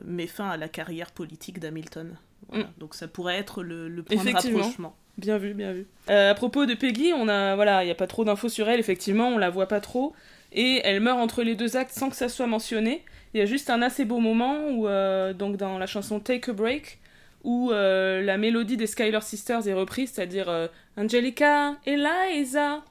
[0.05, 2.17] met fin à la carrière politique d'Hamilton.
[2.53, 2.63] Mm.
[2.79, 4.95] Donc ça pourrait être le, le point de rapprochement.
[5.17, 5.87] Bien vu, bien vu.
[6.11, 8.69] Euh, à propos de Peggy, on a voilà, il y a pas trop d'infos sur
[8.69, 8.79] elle.
[8.79, 10.15] Effectivement, on la voit pas trop.
[10.53, 13.03] et elle meurt entre les deux actes sans que ça soit mentionné.
[13.35, 16.51] Il y a juste un assez beau moment où, euh, donc dans la chanson Take
[16.51, 16.99] a Break,
[17.45, 22.83] où euh, la mélodie des Skylar Sisters est reprise, c'est-à-dire euh, Angelica, Eliza.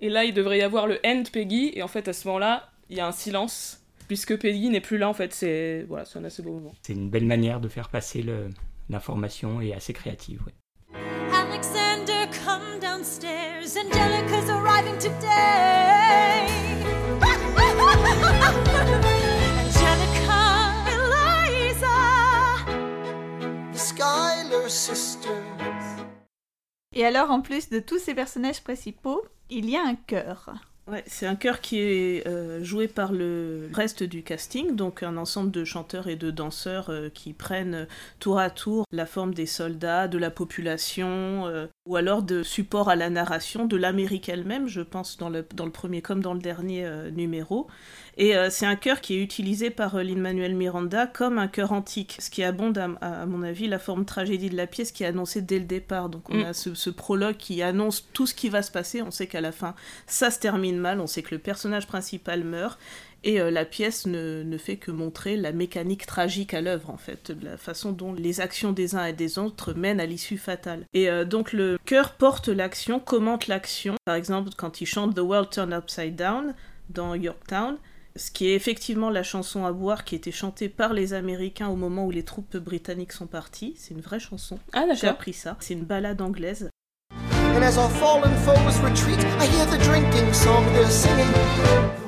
[0.00, 2.70] Et là, il devrait y avoir le end Peggy, et en fait, à ce moment-là,
[2.90, 6.24] il y a un silence, puisque Peggy n'est plus là, en fait, c'est voilà, un
[6.24, 6.72] assez beau moment.
[6.82, 8.22] C'est une belle manière de faire passer
[8.88, 10.42] l'information et assez créative.
[10.46, 10.54] Ouais.
[11.32, 13.76] Alexander, come downstairs.
[13.76, 16.46] Angelica's arriving today.
[26.92, 30.54] Et alors, en plus de tous ces personnages principaux, il y a un chœur.
[30.86, 35.16] Ouais, c'est un chœur qui est euh, joué par le reste du casting, donc un
[35.16, 37.86] ensemble de chanteurs et de danseurs euh, qui prennent
[38.20, 42.90] tour à tour la forme des soldats, de la population, euh, ou alors de support
[42.90, 46.34] à la narration de l'Amérique elle-même, je pense, dans le, dans le premier comme dans
[46.34, 47.66] le dernier numéro.
[48.16, 51.72] Et euh, c'est un chœur qui est utilisé par euh, Lin-Manuel Miranda comme un chœur
[51.72, 55.06] antique, ce qui abonde, à, mon avis, la forme tragédie de la pièce qui est
[55.06, 56.08] annoncée dès le départ.
[56.08, 56.44] Donc on mm.
[56.44, 59.02] a ce, prologue qui annonce tout ce qui va se passer.
[59.02, 59.74] On sait qu'à la fin,
[60.06, 61.00] ça se termine mal.
[61.00, 62.78] On sait que le personnage principal meurt.
[63.26, 66.98] Et euh, la pièce ne, ne, fait que montrer la mécanique tragique à l'œuvre, en
[66.98, 70.86] fait, la façon dont les actions des uns et des autres mènent à l'issue fatale.
[70.92, 73.94] Et donc le chœur porte l'action, commente l'action.
[74.04, 76.54] Par exemple, quand il chante The World Turned Upside Down
[76.90, 77.78] dans Yorktown,
[78.16, 81.76] ce qui est effectivement la chanson à boire qui était chantée par les Américains au
[81.76, 83.74] moment où les troupes britanniques sont parties.
[83.76, 84.58] C'est une vraie chanson.
[84.72, 84.96] Ah d'accord.
[84.96, 85.56] J'ai appris ça.
[85.60, 86.70] C'est une balade anglaise.
[87.56, 92.03] And as our fallen foes retreat, I hear the drinking song they're singing.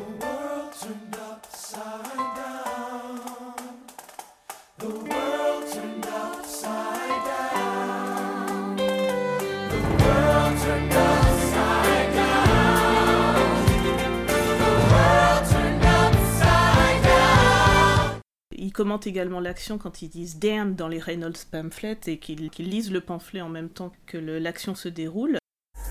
[18.73, 23.01] Commente également l'action quand ils disent damn dans les Reynolds pamphlets et qu'ils lisent le
[23.01, 25.39] pamphlet en même temps que l'action se déroule.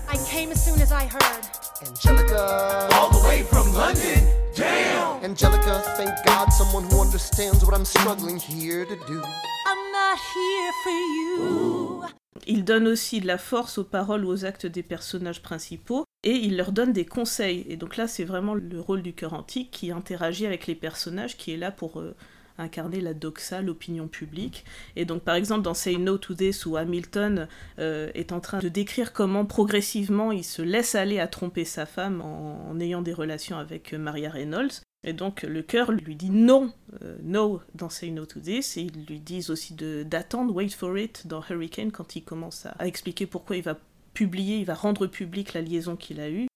[0.08, 1.46] I came as soon as I heard.
[1.82, 4.24] Angelica, all the way from London.
[4.54, 5.30] Damn.
[5.30, 9.20] Angelica, thank God someone who understands what I'm struggling here to do.
[9.20, 12.02] I'm not here for you.
[12.46, 16.32] Il donne aussi de la force aux paroles ou aux actes des personnages principaux et
[16.32, 17.66] il leur donne des conseils.
[17.68, 21.36] Et donc là, c'est vraiment le rôle du cœur antique qui interagit avec les personnages,
[21.36, 22.14] qui est là pour euh,
[22.58, 24.64] incarner la doxa, l'opinion publique.
[24.96, 28.58] Et donc, par exemple, dans Say No to This, où Hamilton euh, est en train
[28.58, 33.12] de décrire comment progressivement il se laisse aller à tromper sa femme en, ayant des
[33.12, 34.82] relations avec euh, Maria Reynolds.
[35.06, 38.76] Et donc, le cœur lui dit non, euh, no dans Say No to This.
[38.76, 42.86] Et ils lui disent aussi d'attendre, wait for it dans Hurricane, quand il commence à,
[42.86, 43.78] expliquer pourquoi il va
[44.14, 46.46] publier, il va rendre public la liaison qu'il a eue.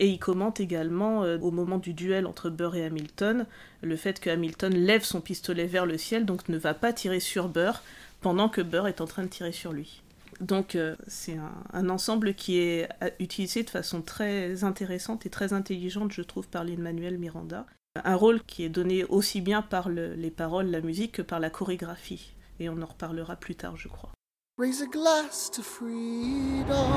[0.00, 3.46] Et il commente également, euh, au moment du duel entre Burr et Hamilton,
[3.82, 7.20] le fait que Hamilton lève son pistolet vers le ciel, donc ne va pas tirer
[7.20, 7.82] sur Burr,
[8.22, 10.02] pendant que Burr est en train de tirer sur lui.
[10.40, 11.36] Donc euh, c'est
[11.74, 16.48] un, ensemble qui est euh, utilisé de façon très intéressante et très intelligente, je trouve,
[16.48, 17.66] par l'Emmanuel Miranda.
[18.02, 21.50] Un rôle qui est donné aussi bien par les paroles, la musique, que par la
[21.50, 22.32] chorégraphie.
[22.58, 24.12] Et on en reparlera plus tard, je crois.
[24.60, 26.92] Raise a glass to freedom.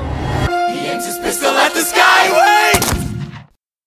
[0.68, 2.78] He aims his pistol at the skyway.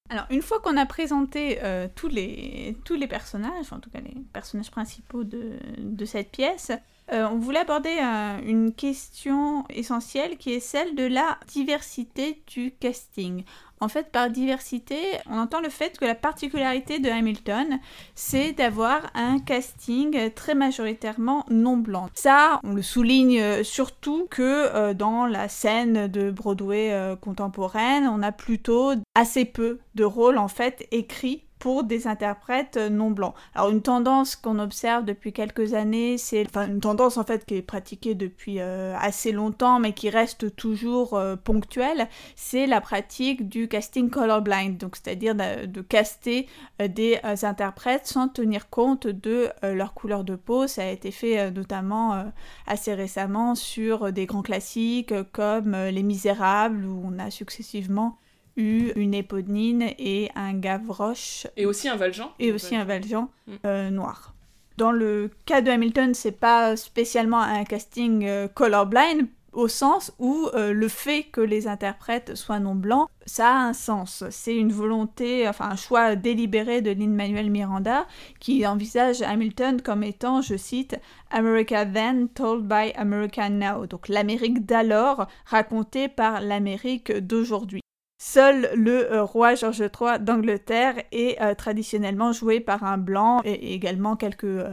[0.09, 3.99] Alors, une fois qu'on a présenté euh, tous, les, tous les personnages, en tout cas
[3.99, 6.71] les personnages principaux de, de cette pièce,
[7.13, 12.71] euh, on voulait aborder euh, une question essentielle qui est celle de la diversité du
[12.71, 13.43] casting.
[13.79, 14.97] En fait, par diversité,
[15.29, 17.79] on entend le fait que la particularité de Hamilton,
[18.15, 22.09] c'est d'avoir un casting très majoritairement non blanc.
[22.15, 28.23] Ça, on le souligne surtout que euh, dans la scène de Broadway euh, contemporaine, on
[28.23, 33.33] a plutôt assez peu de rôles en fait écrits pour des interprètes non blancs.
[33.55, 37.55] Alors une tendance qu'on observe depuis quelques années, c'est enfin une tendance en fait qui
[37.55, 43.49] est pratiquée depuis euh, assez longtemps mais qui reste toujours euh, ponctuelle, c'est la pratique
[43.49, 46.47] du casting colorblind, donc c'est-à-dire de, caster
[46.81, 50.67] euh, des interprètes sans tenir compte de leur couleur de peau.
[50.67, 52.25] Ça a été fait notamment
[52.65, 58.17] assez récemment sur des grands classiques comme Les Misérables où on a successivement
[58.57, 61.47] eu une éponine et un Gavroche.
[61.55, 62.31] Et aussi un Valjean.
[62.39, 63.53] Et aussi un Valjean mm.
[63.65, 64.33] euh, noir.
[64.77, 70.49] Dans le cas de Hamilton, c'est pas spécialement un casting euh, colorblind au sens où
[70.53, 74.23] euh, le fait que les interprètes soient non blancs, ça a un sens.
[74.29, 78.05] C'est une volonté, enfin un choix délibéré de Lin-Manuel Miranda
[78.39, 80.99] qui envisage Hamilton comme étant, je cite,
[81.31, 87.81] America then told by America now, donc l'Amérique d'alors racontée par l'Amérique d'aujourd'hui.
[88.19, 93.73] Seul le euh, roi George III d'Angleterre est euh, traditionnellement joué par un blanc et
[93.73, 94.65] également quelques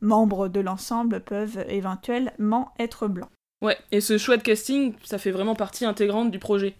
[0.00, 3.30] membres de l'ensemble peuvent éventuellement être blancs.
[3.62, 6.74] Ouais, et ce choix de casting, ça fait vraiment partie intégrante du projet.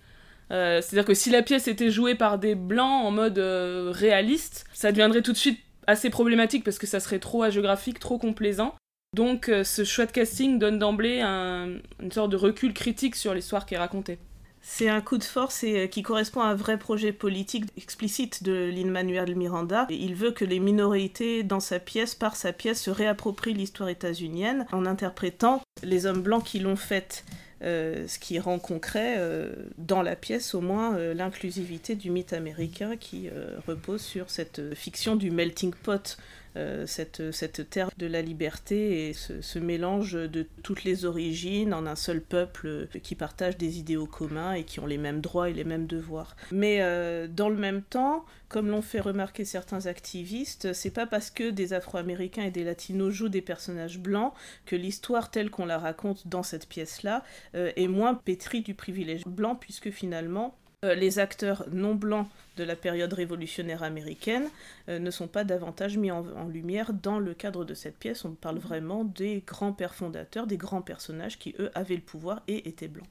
[0.51, 4.67] Euh, c'est-à-dire que si la pièce était jouée par des blancs en mode euh, réaliste,
[4.73, 8.75] ça deviendrait tout de suite assez problématique parce que ça serait trop hagiographique, trop complaisant.
[9.15, 13.65] Donc euh, ce choix de casting donne d'emblée une sorte de recul critique sur l'histoire
[13.65, 14.19] qui est racontée.
[14.67, 18.43] C'est un coup de force et, euh, qui correspond à un vrai projet politique explicite
[18.43, 19.87] de Lin-Manuel Miranda.
[19.91, 24.65] il veut que les minorités dans sa pièce, par sa pièce, se réapproprient l'histoire états-unienne
[24.73, 27.27] en interprétant les hommes blancs qui l'ont faite.
[27.63, 32.97] Euh, ce qui rend concret euh, dans la pièce au moins l'inclusivité du mythe américain
[32.97, 33.29] qui
[33.67, 36.17] repose sur cette fiction du melting pot
[36.57, 41.87] euh, cette, cette, terre de la liberté et ce, mélange de toutes les origines en
[41.87, 45.53] un seul peuple qui partage des idéaux communs et qui ont les mêmes droits et
[45.53, 46.37] les mêmes devoirs.
[46.51, 51.31] Mais euh, dans le même temps, comme l'ont fait remarquer certains activistes, c'est pas parce
[51.31, 54.33] que des Afro-Américains et des Latinos jouent des personnages blancs
[54.67, 59.25] que l'histoire telle qu'on la raconte dans cette pièce-là euh, est moins pétrie du privilège
[59.27, 60.57] blanc, puisque finalement,
[60.93, 64.49] les acteurs non blancs de la période révolutionnaire américaine
[64.89, 68.25] euh, ne sont pas davantage mis en, lumière dans le cadre de cette pièce.
[68.25, 72.43] On parle vraiment des grands pères fondateurs, des grands personnages qui, eux, avaient le pouvoir
[72.49, 73.07] et étaient blancs.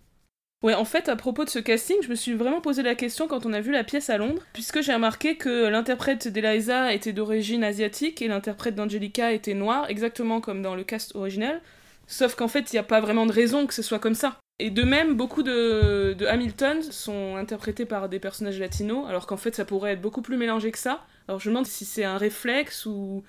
[0.64, 3.28] Ouais, en fait, à propos de ce casting, je me suis vraiment posé la question
[3.28, 7.12] quand on a vu la pièce à Londres, puisque j'ai remarqué que l'interprète d'Eliza était
[7.12, 11.60] d'origine asiatique et l'interprète d'Angelica était noire, exactement comme dans le cast original.
[12.08, 14.38] Sauf qu'en fait, il n'y a pas vraiment de raison que ce soit comme ça.
[14.64, 19.54] Et de même, beaucoup de, Hamilton sont interprétés par des personnages latinos, alors qu'en fait
[19.54, 21.06] ça pourrait être beaucoup plus mélangé que ça.
[21.28, 23.26] Alors je me demande si c'est un réflexe ou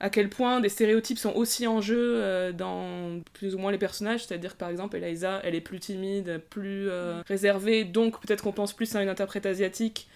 [0.00, 3.76] à quel point des stéréotypes sont aussi en jeu euh, dans plus ou moins les
[3.76, 8.42] personnages, c'est-à-dire que par exemple Eliza, elle est plus timide, plus euh, réservée, donc peut-être
[8.42, 10.08] qu'on pense plus à une interprète asiatique.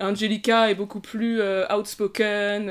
[0.00, 2.70] Angelica est beaucoup plus euh, outspoken,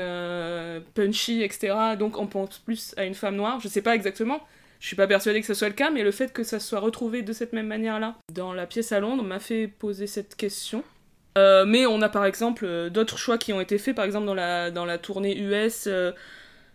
[0.94, 1.74] punchy, etc.
[1.98, 3.60] Donc on pense plus à une femme noire.
[3.60, 4.40] Je sais pas exactement,
[4.82, 6.80] je suis pas persuadée que ce soit le cas, mais le fait que ça soit
[6.80, 10.82] retrouvé de cette même manière-là dans la pièce à Londres m'a fait poser cette question.
[11.38, 14.26] Euh, mais on a par exemple euh, d'autres choix qui ont été faits, par exemple
[14.26, 16.10] dans la, tournée US, euh,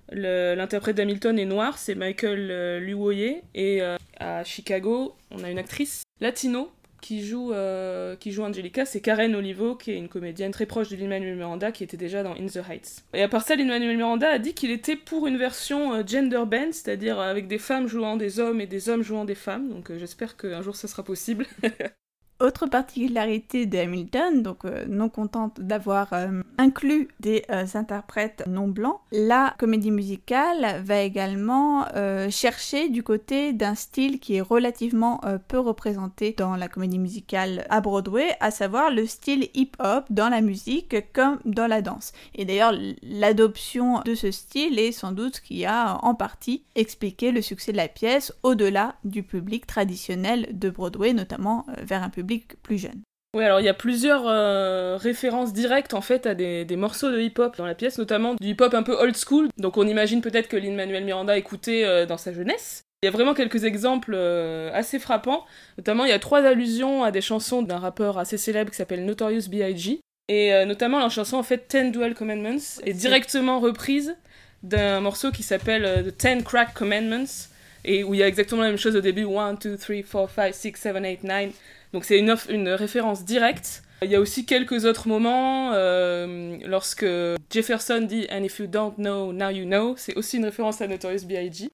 [0.09, 3.81] l'interprète d'Hamilton est noir, c'est Michael Luoye, et
[4.17, 9.35] à Chicago, on a une actrice latino qui joue, euh, qui joue Angelica, c'est Karen
[9.35, 12.47] Olivo, qui est une comédienne très proche de Lin-Manuel Miranda, qui était déjà dans In
[12.47, 13.03] the Heights.
[13.13, 16.43] Et à part ça, Lin-Manuel Miranda a dit qu'il était pour une version euh, gender
[16.45, 19.91] bend, c'est-à-dire avec des femmes jouant des hommes et des hommes jouant des femmes, donc
[19.91, 21.45] euh, j'espère qu'un jour ça sera possible.
[22.39, 28.67] Autre particularité de Hamilton, donc euh, non contente d'avoir euh, inclus des euh, interprètes non
[28.67, 31.85] blancs, la comédie musicale va également
[32.29, 37.81] chercher du côté d'un style qui est relativement peu représenté dans la comédie musicale à
[37.81, 42.11] Broadway, à savoir le style hip-hop dans la musique comme dans la danse.
[42.35, 47.31] Et d'ailleurs, l'adoption de ce style est sans doute ce qui a en partie expliqué
[47.31, 52.26] le succès de la pièce au-delà du public traditionnel de Broadway, notamment vers un public
[52.63, 53.01] plus jeune.
[53.37, 57.19] Oui, alors il y a plusieurs euh, références directes en fait à des, morceaux de
[57.19, 59.49] hip-hop dans la pièce, notamment du hip-hop un peu old school.
[59.57, 62.81] Donc on imagine peut-être que Lin-Manuel Miranda écoutait euh, dans sa jeunesse.
[63.03, 65.45] Il y a vraiment quelques exemples euh, assez frappants.
[65.77, 69.05] Notamment, il y a trois allusions à des chansons d'un rappeur assez célèbre qui s'appelle
[69.05, 69.99] Notorious B.I.G.
[70.29, 74.17] Et notamment, la chanson en fait Ten Dual Commandments est directement reprise
[74.61, 77.47] d'un morceau qui s'appelle The Ten Crack Commandments
[77.85, 79.95] et où il y a exactement la même chose au début 1, 2, 3,
[80.27, 81.53] 4, 5, 6, 7, 8, 9.
[81.93, 83.83] Donc c'est une, une référence directe.
[84.03, 87.05] Il y a aussi quelques autres moments euh, lorsque
[87.49, 89.95] Jefferson dit And if you don't know, now you know.
[89.97, 91.71] C'est aussi une référence à Notorious B.I.G.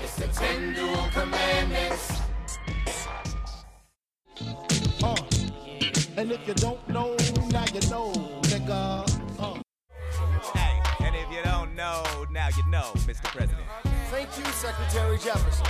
[0.02, 2.12] It's the ten dual commandments.
[5.00, 5.16] Uh,
[6.16, 7.16] and if you don't know,
[7.50, 8.10] now you know,
[8.50, 9.03] nigga.
[12.44, 13.22] Now you know, Mr.
[13.34, 13.66] President.
[14.10, 15.64] Thank you, Secretary Jefferson.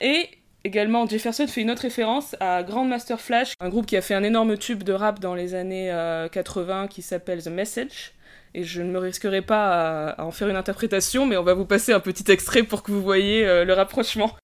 [0.00, 0.28] Et
[0.64, 4.22] également, Jefferson fait une autre référence à Grandmaster Flash, un groupe qui a fait un
[4.22, 8.12] énorme tube de rap dans les années euh, 80 qui s'appelle The Message.
[8.54, 11.54] Et je ne me risquerai pas à, à en faire une interprétation, mais on va
[11.54, 14.36] vous passer un petit extrait pour que vous voyez euh, le rapprochement.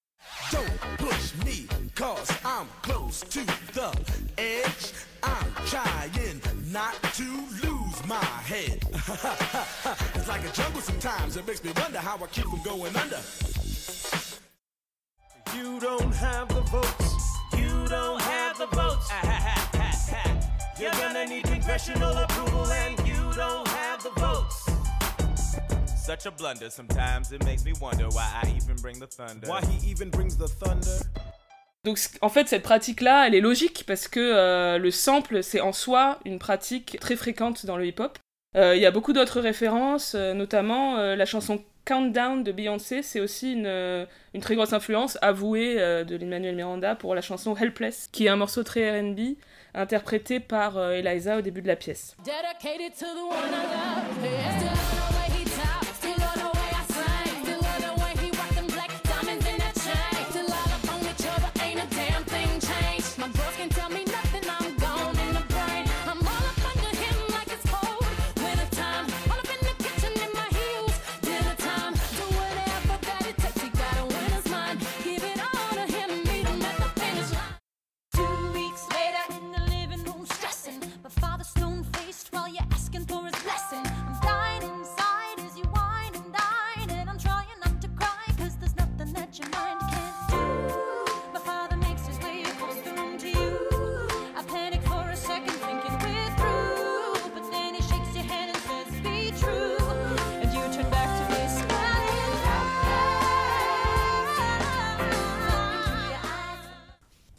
[0.50, 0.62] Don't
[0.96, 3.40] push me, cause I'm close to
[3.74, 3.92] the
[4.38, 4.92] edge.
[5.22, 6.40] I'm trying
[6.72, 7.24] not to
[7.62, 8.16] lose my
[8.46, 8.80] head.
[10.28, 13.20] it's like a jungle sometimes, it makes me wonder how I keep from going under.
[15.56, 17.08] You don't have the votes.
[17.56, 19.10] You don't have the votes.
[20.80, 24.68] You're gonna need congressional approval, and you don't have the votes.
[25.96, 29.48] Such a blunder, sometimes it makes me wonder why I even bring the thunder.
[29.48, 31.00] Why he even brings the thunder?
[31.84, 35.72] Donc en fait cette pratique-là, elle est logique parce que euh, le sample, c'est en
[35.72, 38.18] soi une pratique très fréquente dans le hip-hop.
[38.56, 43.02] Euh, Il y a beaucoup d'autres références, euh, notamment euh, la chanson Countdown de Beyoncé,
[43.02, 44.06] c'est aussi une,
[44.40, 48.62] très grosse influence avouée de Lin-Manuel Miranda pour la chanson Helpless, qui est un morceau
[48.62, 49.36] très R&B
[49.72, 52.14] interprété par Eliza au début de la pièce.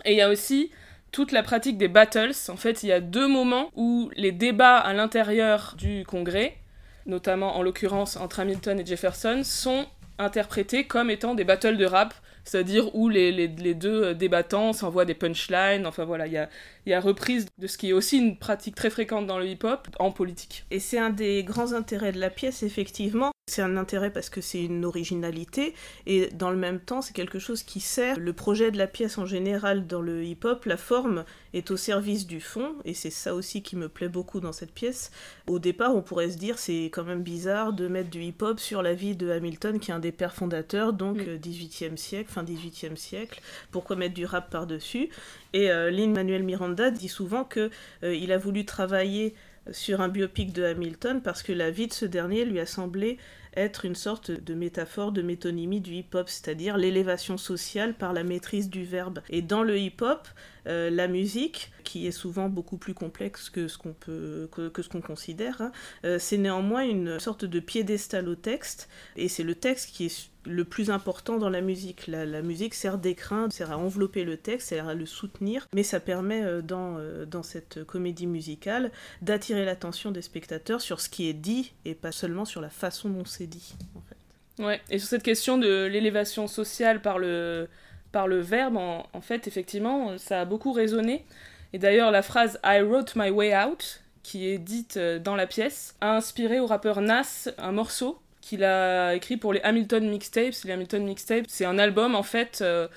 [0.10, 0.72] Et il y a aussi
[1.12, 2.32] toute la pratique des battles.
[2.48, 6.58] En fait, il y a deux moments où les débats à l'intérieur du Congrès,
[7.06, 9.86] notamment en l'occurrence entre Hamilton et Jefferson, sont
[10.18, 15.86] interprétés comme étant des battles de rap, c'est-à-dire où les, deux débattants s'envoient des punchlines,
[15.86, 16.50] enfin voilà, il y a,
[16.90, 19.46] il y a reprise de ce qui est aussi une pratique très fréquente dans le
[19.46, 20.66] hip-hop en politique.
[20.72, 23.32] Et c'est un des grands intérêts de la pièce, effectivement.
[23.48, 25.74] C'est un intérêt parce que c'est une originalité,
[26.06, 29.18] et dans le même temps, c'est quelque chose qui sert le projet de la pièce
[29.18, 30.66] en général dans le hip-hop.
[30.66, 34.40] La forme est au service du fond, et c'est ça aussi qui me plaît beaucoup
[34.40, 35.12] dans cette pièce.
[35.48, 38.82] Au départ, on pourrait se dire c'est quand même bizarre de mettre du hip-hop sur
[38.84, 41.30] la vie de Hamilton, qui est un des pères fondateurs, donc Mm.
[41.30, 43.42] euh, 18e siècle, fin 18e siècle.
[43.72, 45.10] Pourquoi mettre du rap par-dessus?
[45.54, 47.70] Et euh, Lin-Manuel Miranda dit souvent que
[48.04, 49.36] euh, il a voulu travailler
[49.72, 53.18] sur un biopic de Hamilton parce que la vie de ce dernier lui a semblé
[53.56, 58.70] être une sorte de métaphore de métonymie du hip-hop, c'est-à-dire l'élévation sociale par la maîtrise
[58.70, 59.20] du verbe.
[59.30, 60.28] Et dans le hip-hop,
[60.68, 64.90] euh, la musique, qui est souvent beaucoup plus complexe que ce qu'on peut que, ce
[64.90, 65.72] qu'on considère, hein,
[66.06, 70.30] euh, c'est néanmoins une sorte de piédestal au texte, et c'est le texte qui est
[70.46, 72.08] le plus important dans la musique.
[72.08, 76.00] La, musique sert d'écrin, sert à envelopper le texte, sert à le soutenir, mais ça
[76.00, 78.92] permet euh, dans, dans cette comédie musicale
[79.22, 83.10] d'attirer l'attention des spectateurs sur ce qui est dit et pas seulement sur la façon
[83.10, 83.76] dont c'est dit.
[83.96, 84.16] En fait.
[84.60, 87.70] Ouais, et sur cette question de l'élévation sociale par le,
[88.12, 91.26] par le verbe, en, fait, effectivement, ça a beaucoup résonné.
[91.74, 95.48] Et d'ailleurs, la phrase I wrote my way out, qui est dite euh, dans la
[95.48, 100.64] pièce, a inspiré au rappeur Nas un morceau qu'il a écrit pour les Hamilton Mixtapes.
[100.64, 102.88] Les Hamilton Mixtapes, c'est un album, en fait, euh,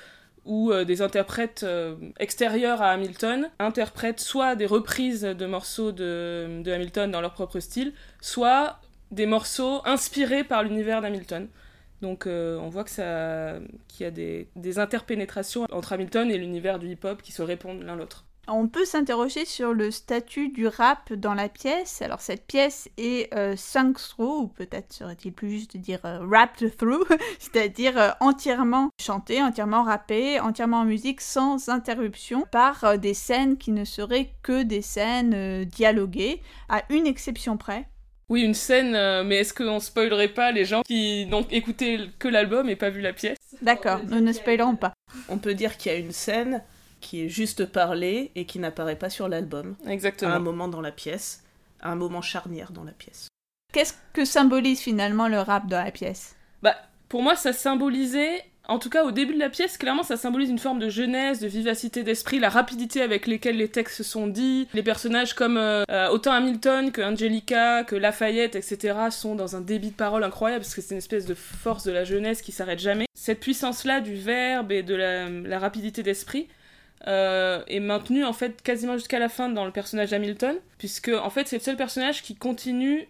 [0.47, 1.67] où euh, des interprètes
[2.19, 7.93] extérieurs à Hamilton interprètent soit des reprises de morceaux de Hamilton dans leur propre style,
[8.21, 11.49] soit des morceaux inspirés par l'univers d'Hamilton.
[12.03, 13.55] Donc euh, on voit que ça,
[13.89, 17.97] qu'il y a des, interpénétrations entre Hamilton et l'univers du hip-hop qui se répondent l'un
[17.97, 18.25] l'autre.
[18.49, 22.03] On peut s'interroger sur le statut du rap dans la pièce.
[22.03, 26.27] Alors cette pièce est euh, sung through, ou peut-être serait-il plus juste de dire euh,
[26.29, 27.07] rapped through,
[27.39, 33.71] c'est-à-dire euh, entièrement chanté, entièrement rappé, entièrement en musique sans interruption par des scènes qui
[33.71, 37.87] ne seraient que des scènes dialoguées, à une exception près.
[38.29, 42.29] Oui, une scène, euh, mais est-ce qu'on spoilerait pas les gens qui n'ont écouté que
[42.29, 43.37] l'album et pas vu la pièce?
[43.61, 44.95] D'accord, nous ne spoilerons pas.
[45.29, 46.63] On peut dire qu'il y a une scène
[47.01, 50.41] qui est juste parlée et qui n'apparaît pas sur l'album, à un Exactement.
[50.41, 51.43] moment dans la pièce,
[51.81, 53.29] à un moment charnière dans la pièce.
[53.73, 56.37] Qu'est-ce que symbolise finalement le rap dans la pièce?
[56.63, 56.77] Bah,
[57.09, 60.49] pour moi, ça symbolisait En tout cas, au début de la pièce, clairement, ça symbolise
[60.49, 64.69] une forme de jeunesse, de vivacité d'esprit, la rapidité avec lesquelles les textes sont dits.
[64.73, 68.95] Les personnages comme euh, euh, autant Hamilton que Angelica, que Lafayette, etc.
[69.11, 71.91] sont dans un débit de parole incroyable parce que c'est une espèce de force de
[71.91, 73.07] la jeunesse qui s'arrête jamais.
[73.15, 76.49] Cette puissance-là du verbe et de la, rapidité d'esprit
[77.09, 81.31] euh, est maintenue en fait quasiment jusqu'à la fin dans le personnage d'Hamilton, puisque en
[81.31, 83.09] fait c'est le seul personnage qui continue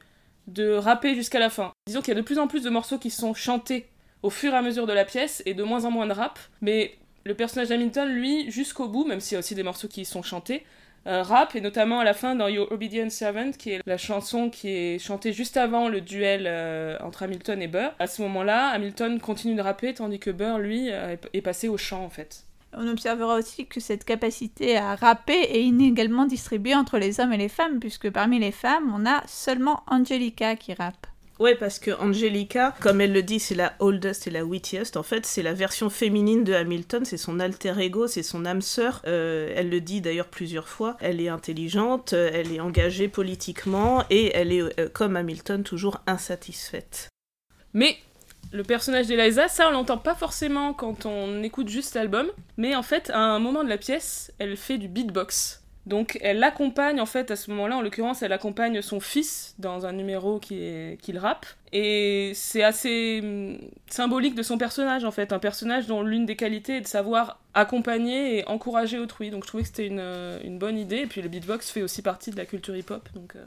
[0.49, 1.73] de rapper jusqu'à la fin.
[1.87, 3.87] Disons qu'il y a de plus en plus de morceaux qui sont chantés
[4.23, 6.39] au fur et à mesure de la pièce et de moins en moins de rap,
[6.61, 10.05] mais le personnage d'Hamilton, lui, jusqu'au bout, même s'il y a aussi des morceaux qui
[10.05, 10.64] sont chantés,
[11.07, 14.51] euh, rap, et notamment à la fin dans Your Obedient Servant, qui est la chanson
[14.51, 17.93] qui est chantée juste avant le duel euh, entre Hamilton et Burr.
[17.99, 21.77] À ce moment-là, Hamilton continue de rapper, tandis que Burr, lui, euh, est passé au
[21.77, 22.45] chant, en fait.
[22.75, 27.37] On observera aussi que cette capacité à rapper est inégalement distribuée entre les hommes et
[27.37, 31.07] les femmes, puisque parmi les femmes, on a seulement Angelica qui rappe.
[31.43, 34.97] Ouais, parce que Angelica, comme elle le dit, c'est la oldest et la wittiest.
[34.97, 38.62] En fait, c'est la version féminine de Hamilton, c'est son alter ego, c'est son âme
[38.62, 39.03] sœur.
[39.09, 40.97] Euh, elle le dit d'ailleurs plusieurs fois.
[41.01, 45.99] Elle est intelligente, euh, elle est engagée politiquement et elle est, euh, comme Hamilton, toujours
[46.07, 47.09] insatisfaite.
[47.72, 47.97] Mais
[48.53, 52.84] le personnage d'Eliza, ça on l'entend pas forcément quand on écoute juste l'album, mais en
[52.84, 55.62] fait, à un moment de la pièce, elle fait du beatbox.
[55.87, 59.85] Donc elle accompagne, en fait, à ce moment-là, en l'occurrence, elle accompagne son fils dans
[59.85, 61.47] un numéro qui qu'il rappe.
[61.72, 63.59] Et c'est assez hum,
[63.89, 65.33] symbolique de son personnage, en fait.
[65.33, 69.30] Un personnage dont l'une des qualités est de savoir accompagner et encourager autrui.
[69.30, 70.99] Donc je trouvais que c'était une, une bonne idée.
[70.99, 73.09] Et puis le beatbox fait aussi partie de la culture hip-hop.
[73.14, 73.45] Donc, euh,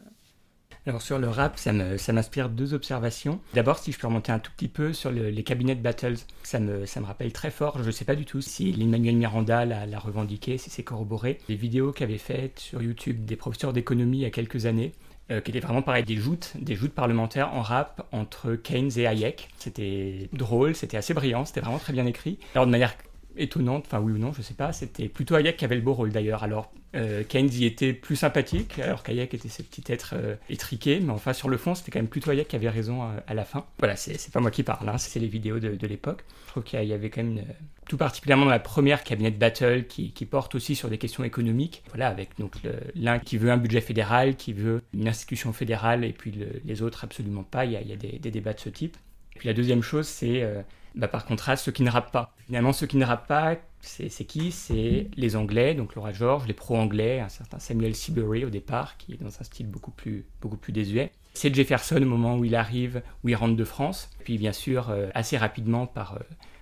[0.88, 3.40] Alors sur le rap, ça me- ça m'inspire deux observations.
[3.56, 6.18] D'abord, si je peux remonter un tout petit peu sur le- les cabinets de battles,
[6.44, 9.16] ça me, ça me rappelle très fort, je ne sais pas du tout si Lin-Manuel
[9.16, 14.20] Miranda l'a revendiqué, si c'est corroboré, les vidéos qu'avaient faites sur YouTube des professeurs d'économie
[14.20, 14.92] il y a quelques années,
[15.32, 19.08] euh, qui étaient vraiment pareil, des joutes, des joutes parlementaires en rap entre Keynes et
[19.08, 19.48] Hayek.
[19.58, 22.38] C'était drôle, c'était assez brillant, c'était vraiment très bien écrit.
[22.54, 22.94] Alors de manière
[23.38, 25.94] étonnante, enfin oui ou non, je sais pas, c'était plutôt Hayek qui avait le beau
[25.94, 26.44] rôle d'ailleurs.
[26.44, 31.00] Alors euh, Keynes y était plus sympathique, alors qu'Hayek était ce petit être euh, étriqué,
[31.02, 33.34] mais enfin sur le fond, c'était quand même plutôt Hayek qui avait raison euh, à
[33.34, 33.66] la fin.
[33.80, 36.24] Voilà, c'est pas moi qui parle, hein, c'est les vidéos de, l'époque.
[36.46, 37.46] Je trouve qu'il y, avait quand même, une-
[37.88, 41.84] tout particulièrement dans la première cabinet battle, qui, porte aussi sur des questions économiques.
[41.90, 42.54] Voilà, avec donc
[42.96, 46.82] l'un qui veut un budget fédéral, qui veut une institution fédérale, et puis le- les
[46.82, 47.66] autres absolument pas.
[47.66, 48.98] Il y a, des débats de ce type.
[49.36, 50.62] Et puis la deuxième chose, c'est euh,
[50.96, 52.34] bah, par contraste ceux qui ne rappent pas.
[52.46, 54.52] Finalement, ceux qui ne rappent pas, c'est qui?
[54.52, 59.14] C'est les Anglais, donc Laura George, les pro-anglais, un certain Samuel Seabury au départ, qui
[59.14, 61.12] est dans un style beaucoup plus, beaucoup plus désuet.
[61.34, 64.10] C'est Jefferson au moment où il arrive, où il rentre de France.
[64.24, 66.20] Puis bien sûr, euh, assez rapidement, par euh,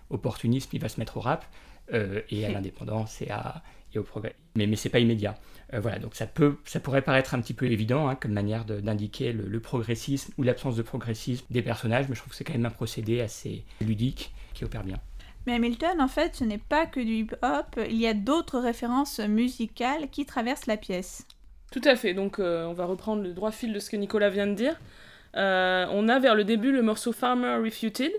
[0.10, 1.46] opportunisme, il va se mettre au rap,
[2.30, 3.62] et à l'indépendance et, à,
[3.96, 4.36] et au progrès.
[4.56, 5.36] Mais, mais c'est pas immédiat.
[5.74, 8.66] Euh, voilà, donc ça, peut, ça pourrait paraître un petit peu évident hein, comme manière
[8.66, 12.44] d'indiquer le, le progressisme ou l'absence de progressisme des personnages, mais je trouve que c'est
[12.44, 15.00] quand même un procédé assez ludique qui opère bien.
[15.46, 19.20] Mais Hamilton, en fait, ce n'est pas que du hip-hop, il y a d'autres références
[19.20, 21.28] musicales qui traversent la pièce.
[21.72, 24.30] Tout à fait, donc euh, on va reprendre le droit fil de ce que Nicolas
[24.30, 24.80] vient de dire.
[25.36, 28.12] Euh, on a vers le début le morceau Farmer Refuted,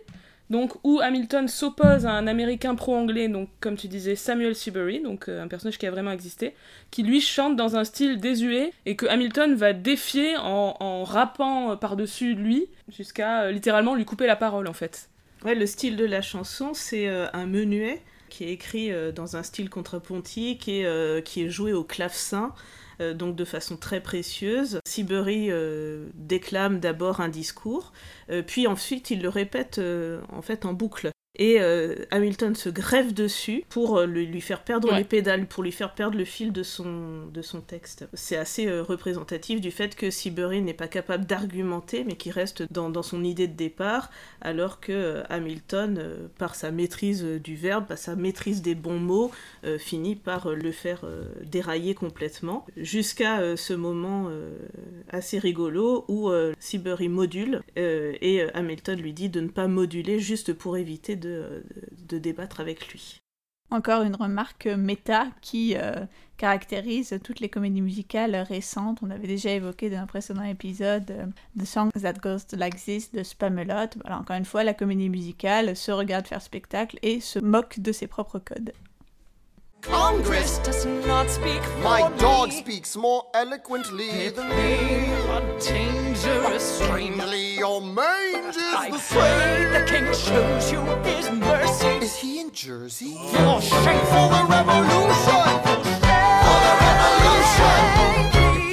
[0.50, 5.28] donc où Hamilton s'oppose à un Américain pro-anglais, donc comme tu disais Samuel Seabury, donc
[5.28, 6.54] euh, un personnage qui a vraiment existé,
[6.90, 11.76] qui lui chante dans un style désuet et que Hamilton va défier en, en rappant
[11.76, 15.08] par-dessus lui jusqu'à euh, littéralement lui couper la parole en fait.
[15.44, 19.44] Ouais, le style de la chanson, c'est euh, un menuet qui est écrit dans un
[19.44, 20.84] style contrapuntique et
[21.24, 22.52] qui est joué au clavecin,
[23.00, 24.80] euh, donc de façon très précieuse.
[24.86, 27.92] Seabury euh, déclame d'abord un discours,
[28.30, 29.80] euh, puis ensuite il le répète
[30.30, 31.13] en fait en boucle.
[31.36, 34.98] Et euh, Hamilton se greffe dessus pour euh, lui, faire perdre Ouais.
[34.98, 38.06] les pédales, pour lui faire perdre le fil de son, de son texte.
[38.14, 42.70] C'est assez euh, représentatif du fait que Seabury n'est pas capable d'argumenter, mais qui reste
[42.72, 44.10] dans, dans son idée de départ,
[44.40, 49.30] alors que euh, Hamilton, par sa maîtrise du verbe, par sa maîtrise des bons mots,
[49.78, 51.04] finit par le faire
[51.44, 54.30] dérailler complètement, jusqu'à ce moment
[55.10, 60.76] assez rigolo où Seabury module et Hamilton lui dit de ne pas moduler juste pour
[60.76, 63.18] éviter de, de- débattre avec lui.
[63.70, 66.04] Encore une remarque méta qui euh,
[66.36, 68.98] caractérise toutes les comédies musicales récentes.
[69.02, 71.26] On avait déjà évoqué dans un précédent épisode euh,
[71.58, 73.98] The Song That Goes Like This de Spamelot.
[74.08, 78.06] Encore une fois, la comédie musicale se regarde faire spectacle et se moque de ses
[78.06, 78.72] propres codes.
[79.86, 82.60] Congress does not speak My for dog me.
[82.60, 85.12] speaks more eloquently than me.
[85.12, 86.62] A dangerous.
[86.80, 91.86] Strangely, your I is the pray the king shows you his mercy.
[92.04, 93.14] Is he in Jersey?
[93.32, 95.44] For shame for the revolution.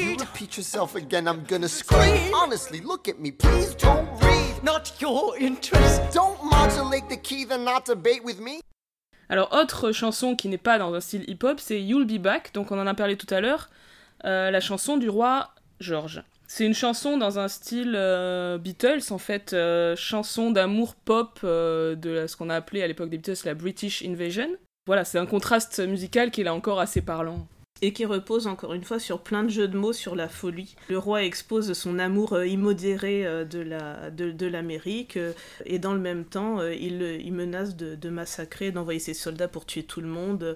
[0.07, 2.34] You repeat yourself again, I'm gonna scream.
[2.34, 4.64] Honestly, look at me, please don't read.
[4.64, 6.01] Not your interest.
[6.14, 8.62] Don't modulate the key, then not debate with me?
[9.32, 12.73] Alors, autre chanson qui n'est pas dans un style hip-hop, c'est You'll Be Back, donc
[12.73, 13.69] on en a parlé tout à l'heure,
[14.25, 16.21] euh, la chanson du roi George.
[16.47, 22.25] C'est une chanson dans un style euh, Beatles, en fait, euh, chanson d'amour pop de
[22.27, 24.49] ce qu'on a appelé à l'époque des Beatles la British Invasion.
[24.86, 27.47] Voilà, c'est un contraste musical qui est là encore assez parlant.
[27.84, 30.75] Et qui repose encore une fois sur plein de jeux de mots sur la folie.
[30.89, 35.34] Le roi expose son amour euh, immodéré euh, de la- de, de l'Amérique euh,
[35.65, 39.84] et dans le même temps, il, il menace de, massacrer, d'envoyer ses soldats pour tuer
[39.84, 40.55] tout le monde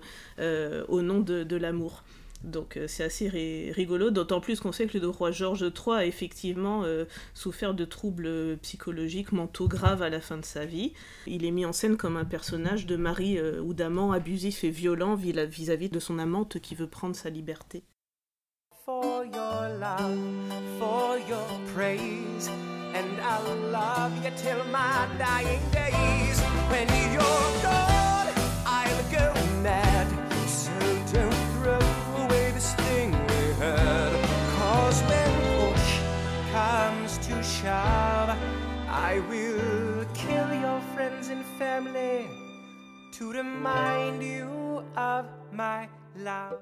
[0.88, 2.04] au nom de l'amour.
[2.46, 5.96] Donc euh, c'est assez ri- rigolo, d'autant plus qu'on sait que le roi George III
[5.96, 10.66] a effectivement euh, souffert de troubles euh, psychologiques mentaux graves à la fin de sa
[10.66, 10.94] vie.
[11.28, 15.16] Il est mis en scène comme un personnage de mari ou d'amant abusif et violent
[15.16, 17.84] vis- vis-à-vis de son amante qui veut prendre sa liberté.
[18.86, 20.20] for your love,
[20.78, 22.48] for your praise,
[22.94, 26.40] and I'll love you till my dying days.
[26.70, 27.95] When you're gone,
[37.68, 42.28] I will kill your friends and family
[43.18, 46.60] to remind you of my love.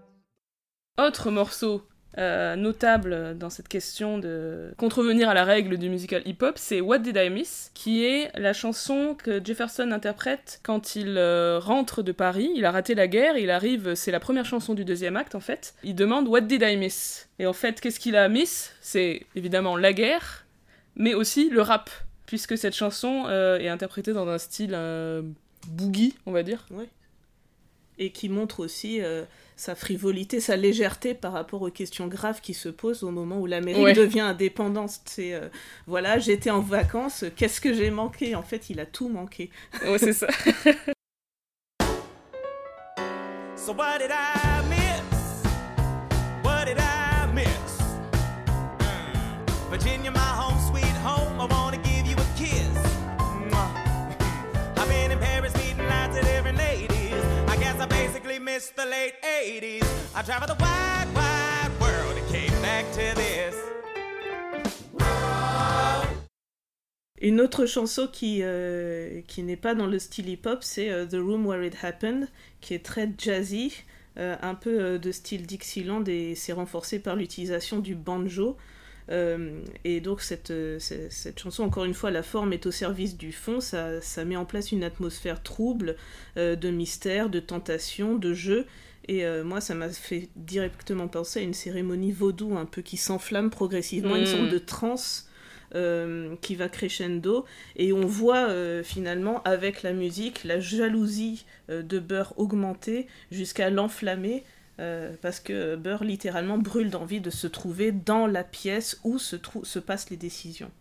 [0.97, 1.81] Autre morceau
[2.17, 6.99] euh, notable dans cette question de contrevenir à la règle du musical hip-hop, c'est What
[6.99, 12.11] Did I Miss, qui est la chanson que Jefferson interprète quand il euh, rentre de
[12.13, 12.51] Paris.
[12.55, 15.41] Il a raté la guerre, il arrive, c'est la première chanson du deuxième acte en
[15.41, 15.73] fait.
[15.83, 17.27] Il demande What Did I Miss?
[17.39, 18.73] Et en fait, qu'est-ce qu'il a miss?
[18.79, 20.42] C'est évidemment la guerre,
[20.95, 21.89] mais aussi le rap,
[22.25, 25.21] puisque cette chanson euh, est interprétée dans un style euh,
[25.67, 26.65] boogie, on va dire.
[27.99, 29.23] et qui montre aussi euh,
[29.55, 33.45] sa frivolité, sa légèreté par rapport aux questions graves qui se posent au moment où
[33.45, 33.93] l'Amérique Ouais.
[33.93, 34.91] devient indépendante.
[35.05, 35.47] C'est euh,
[35.87, 38.35] voilà, j'étais en vacances, qu'est-ce que j'ai manqué?
[38.35, 39.51] En fait, il a tout manqué.
[39.85, 40.27] Ouais, c'est ça.
[43.55, 45.43] So what did I miss?
[46.43, 47.79] What did I miss?
[48.79, 49.69] Mm.
[49.71, 50.19] Virginia, my
[58.53, 59.87] basically missed the late 80s.
[60.15, 63.55] I traveled the wide, wide world and came back to this.
[67.21, 71.15] Une autre chanson qui, euh, qui n'est pas dans le style hip-hop, c'est euh, The
[71.15, 72.27] Room Where It Happened,
[72.59, 73.73] qui est très jazzy,
[74.17, 78.57] euh, un peu de style Dixieland et c'est renforcé par l'utilisation du banjo.
[79.09, 82.71] Euh, et donc cette, euh, cette, cette chanson, encore une fois, la forme est au
[82.71, 85.95] service du fond, ça, ça met en place une atmosphère trouble,
[86.37, 88.65] euh, de mystère, de tentation, de jeu.
[89.09, 92.95] Et euh, moi, ça m'a fait directement penser à une cérémonie vaudou un peu qui
[92.97, 94.27] s'enflamme progressivement, une Mm.
[94.27, 95.29] sorte de transe
[95.75, 97.45] euh, qui va crescendo
[97.75, 104.43] et on voit euh, finalement avec la musique la jalousie de Burr augmenter jusqu'à l'enflammer
[104.79, 109.35] euh, parce que Burr littéralement brûle d'envie de se trouver dans la pièce où se,
[109.79, 110.71] passent les décisions.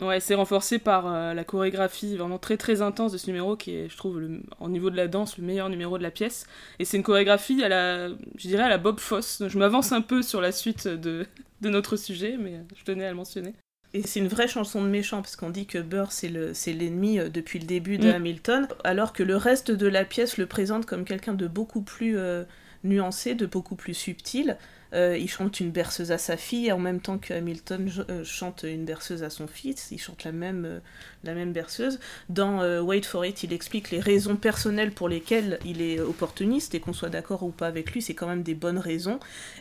[0.00, 3.74] Ouais, c'est renforcé par euh, la chorégraphie vraiment très très intense de ce numéro qui
[3.74, 6.46] est, je trouve, le, au niveau de la danse, le meilleur numéro de la pièce.
[6.78, 9.42] Et c'est une chorégraphie à la, je dirais, à la Bob Fosse.
[9.48, 11.26] Je m'avance un peu sur la suite de,
[11.62, 13.54] de notre sujet, mais je tenais à le mentionner.
[13.94, 16.74] Et c'est une vraie chanson de méchant, parce qu'on dit que Burr, c'est le- c'est
[16.74, 18.14] l'ennemi euh, depuis le début de Mm.
[18.16, 22.18] Hamilton, alors que le reste de la pièce le présente comme quelqu'un de beaucoup plus
[22.18, 22.44] euh,
[22.86, 24.56] nuancé, de beaucoup plus subtil.
[24.94, 28.62] Euh, il chante une berceuse à sa fille, en même temps que Hamilton euh, chante
[28.62, 29.88] une berceuse à son fils.
[29.90, 30.78] Il chante la même, euh,
[31.24, 31.98] la même berceuse.
[32.28, 36.80] Dans Wait for It, il explique les raisons personnelles pour lesquelles il est opportuniste, et
[36.80, 39.18] qu'on soit d'accord ou pas avec lui, c'est quand même des bonnes raisons.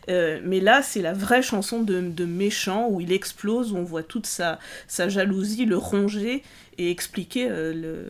[0.07, 4.03] Mais là, c'est la vraie chanson de, de méchant où il explose, où on voit
[4.03, 6.43] toute sa, sa jalousie le ronger
[6.77, 8.09] et expliquer le,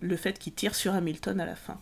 [0.00, 1.78] le fait qu'il tire sur Hamilton à la fin.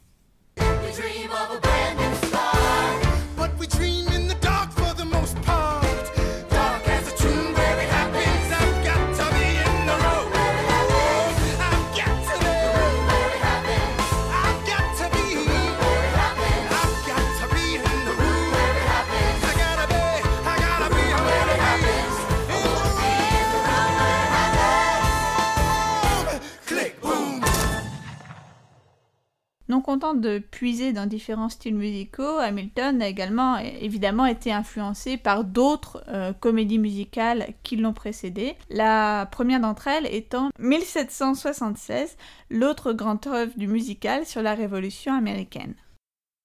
[29.75, 35.43] Non content de puiser dans différents styles musicaux, Hamilton a également évidemment été influencé par
[35.43, 38.55] d'autres euh, comédies musicales qui l'ont précédé.
[38.71, 42.17] La première d'entre elles étant 1776,
[42.51, 45.75] l'autre grande œuvre du musical sur la Révolution américaine.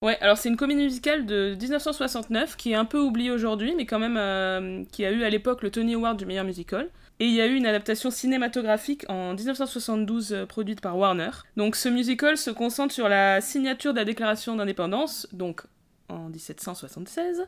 [0.01, 3.85] Ouais, alors c'est une comédie musicale de 1969 qui est un peu oubliée aujourd'hui, mais
[3.85, 6.89] quand même euh, qui a eu à l'époque le Tony Award du meilleur musical.
[7.21, 11.31] Et il y a eu une adaptation cinématographique en 1972 euh, produite par Warner.
[11.57, 15.63] Donc ce musical se concentre sur la signature de la déclaration d'indépendance, donc
[16.07, 17.45] en 1776.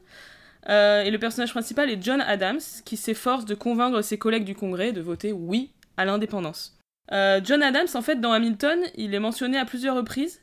[0.69, 4.55] Euh, et le personnage principal est John Adams, qui s'efforce de convaincre ses collègues du
[4.55, 6.77] Congrès de voter oui à l'indépendance.
[7.13, 10.41] Euh, John Adams, en fait, dans Hamilton, il est mentionné à plusieurs reprises.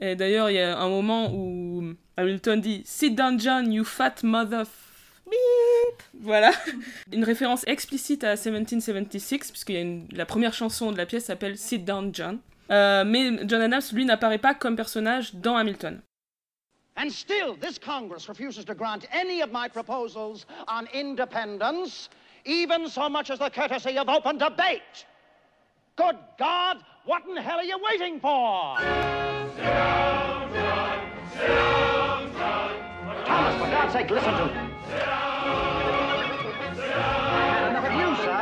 [0.00, 4.16] Et d'ailleurs, il y a un moment où Hamilton dit Sit down, John, you fat
[4.22, 4.64] mother.
[6.20, 6.52] Voilà.
[7.12, 9.72] Une référence explicite à 1776, puisque
[10.12, 12.38] la première chanson de la pièce s'appelle Sit down, John.
[12.70, 16.00] Euh, mais John Adams, lui, n'apparaît pas comme personnage dans Hamilton.
[16.96, 22.08] And still, this Congress refuses to grant any of my proposals on independence,
[22.44, 25.06] even so much as the courtesy of open debate.
[25.94, 28.78] Good God, what in hell are you waiting for?
[33.24, 34.77] Thomas, for God's sake, listen to me.
[34.90, 34.94] I
[37.40, 38.38] had enough you, sir.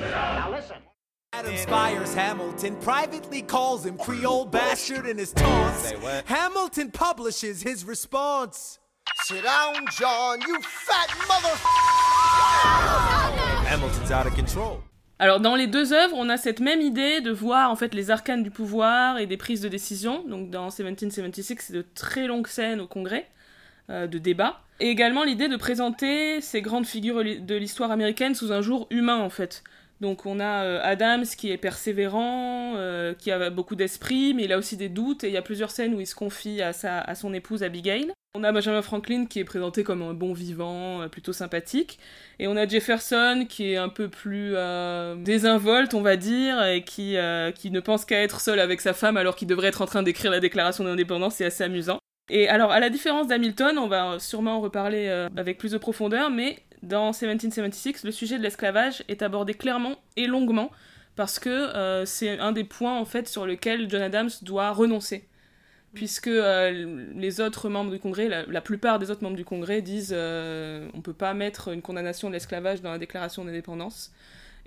[0.00, 0.76] Now listen.
[1.32, 5.92] Adams fires Hamilton, privately calls him Creole bastard in his taunts.
[6.26, 8.78] Hamilton publishes his response.
[9.22, 11.56] Sit down, John, you fat mother.
[13.66, 14.82] Hamilton's out of control.
[15.20, 18.10] Alors dans les deux œuvres, on a cette même idée de voir en fait les
[18.10, 20.24] arcanes du pouvoir et des prises de décision.
[20.26, 23.28] Donc dans 1776, c'est de très longues scènes au Congrès
[23.90, 24.62] euh, de débat.
[24.80, 29.18] Et également l'idée de présenter ces grandes figures de l'histoire américaine sous un jour humain
[29.18, 29.62] en fait.
[30.00, 34.52] Donc on a euh, Adams qui est persévérant, euh, qui a beaucoup d'esprit, mais il
[34.52, 36.72] a aussi des doutes, et il y a plusieurs scènes où il se confie à,
[36.72, 38.10] sa, à son épouse Abigail.
[38.34, 41.98] On a Benjamin Franklin qui est présenté comme un bon vivant, euh, plutôt sympathique.
[42.38, 44.54] Et on a Jefferson qui est un peu plus
[45.18, 47.16] désinvolte, on va dire, et qui,
[47.54, 50.02] qui ne pense qu'à être seul avec sa femme alors qu'il devrait être en train
[50.02, 51.98] d'écrire la déclaration d'indépendance, c'est assez amusant.
[52.30, 56.30] Et alors, à la différence d'Hamilton, on va sûrement en reparler avec plus de profondeur,
[56.30, 60.70] mais dans 1776, le sujet de l'esclavage est abordé clairement et longuement,
[61.16, 65.26] parce que euh, c'est un des points en fait sur lequel John Adams doit renoncer.
[65.92, 70.14] Puisque euh, les autres membres du Congrès, la, plupart des autres membres du Congrès disent
[70.16, 74.12] euh, on peut pas mettre une condamnation de l'esclavage dans la déclaration d'indépendance.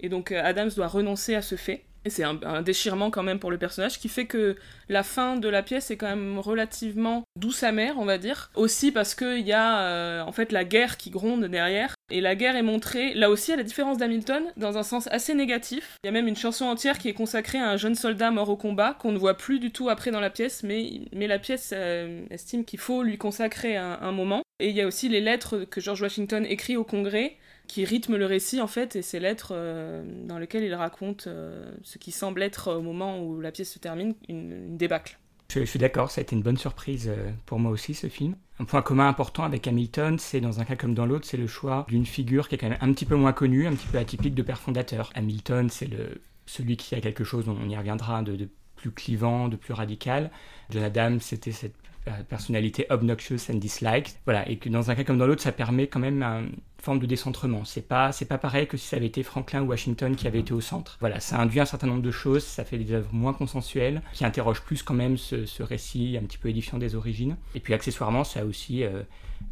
[0.03, 1.85] Et donc euh, Adams doit renoncer à ce fait.
[2.05, 4.57] Et c'est un, déchirement quand même pour le personnage qui fait que
[4.89, 8.51] la fin de la pièce est quand même relativement douce amère, on va dire.
[8.55, 11.95] Aussi parce qu'il y a euh, en fait la guerre qui gronde derrière.
[12.11, 15.33] Et la guerre est montrée, là aussi à la différence d'Hamilton, dans un sens assez
[15.33, 15.95] négatif.
[16.03, 18.49] Il y a même une chanson entière qui est consacrée à un jeune soldat mort
[18.49, 21.71] au combat, qu'on ne voit plus du tout après dans la pièce, mais, la pièce
[21.73, 24.43] euh, estime qu'il faut lui consacrer un moment.
[24.59, 27.37] Et il y a aussi les lettres que George Washington écrit au Congrès,
[27.67, 31.71] qui rythment le récit en fait, et ces lettres euh, dans lesquelles il raconte euh,
[31.83, 35.19] ce qui semble être au moment où la pièce se termine une, débâcle.
[35.49, 38.35] Je, suis d'accord, ça a été une bonne surprise euh, pour moi aussi ce film.
[38.59, 41.47] Un point commun important avec Hamilton, c'est dans un cas comme dans l'autre, c'est le
[41.47, 43.97] choix d'une figure qui est quand même un petit peu moins connue, un petit peu
[43.97, 45.11] atypique de père fondateur.
[45.15, 49.47] Hamilton, c'est le celui qui a quelque chose, on y reviendra, de, de plus clivant,
[49.47, 50.29] de plus radical.
[50.69, 51.82] John Adams, c'était cette euh,
[52.27, 54.13] personnalité obnoxious and disliked.
[54.25, 56.51] Voilà, et que dans un cas comme dans l'autre, ça permet quand même une
[56.81, 57.63] forme de décentrement.
[57.65, 60.39] C'est pas, c'est pas pareil que si ça avait été Franklin ou Washington qui avait
[60.39, 60.97] été au centre.
[60.99, 64.25] Voilà, ça induit un certain nombre de choses, ça fait des œuvres moins consensuelles, qui
[64.25, 67.37] interrogent plus quand même ce, ce récit un petit peu édifiant des origines.
[67.55, 69.03] Et puis accessoirement, ça a aussi euh,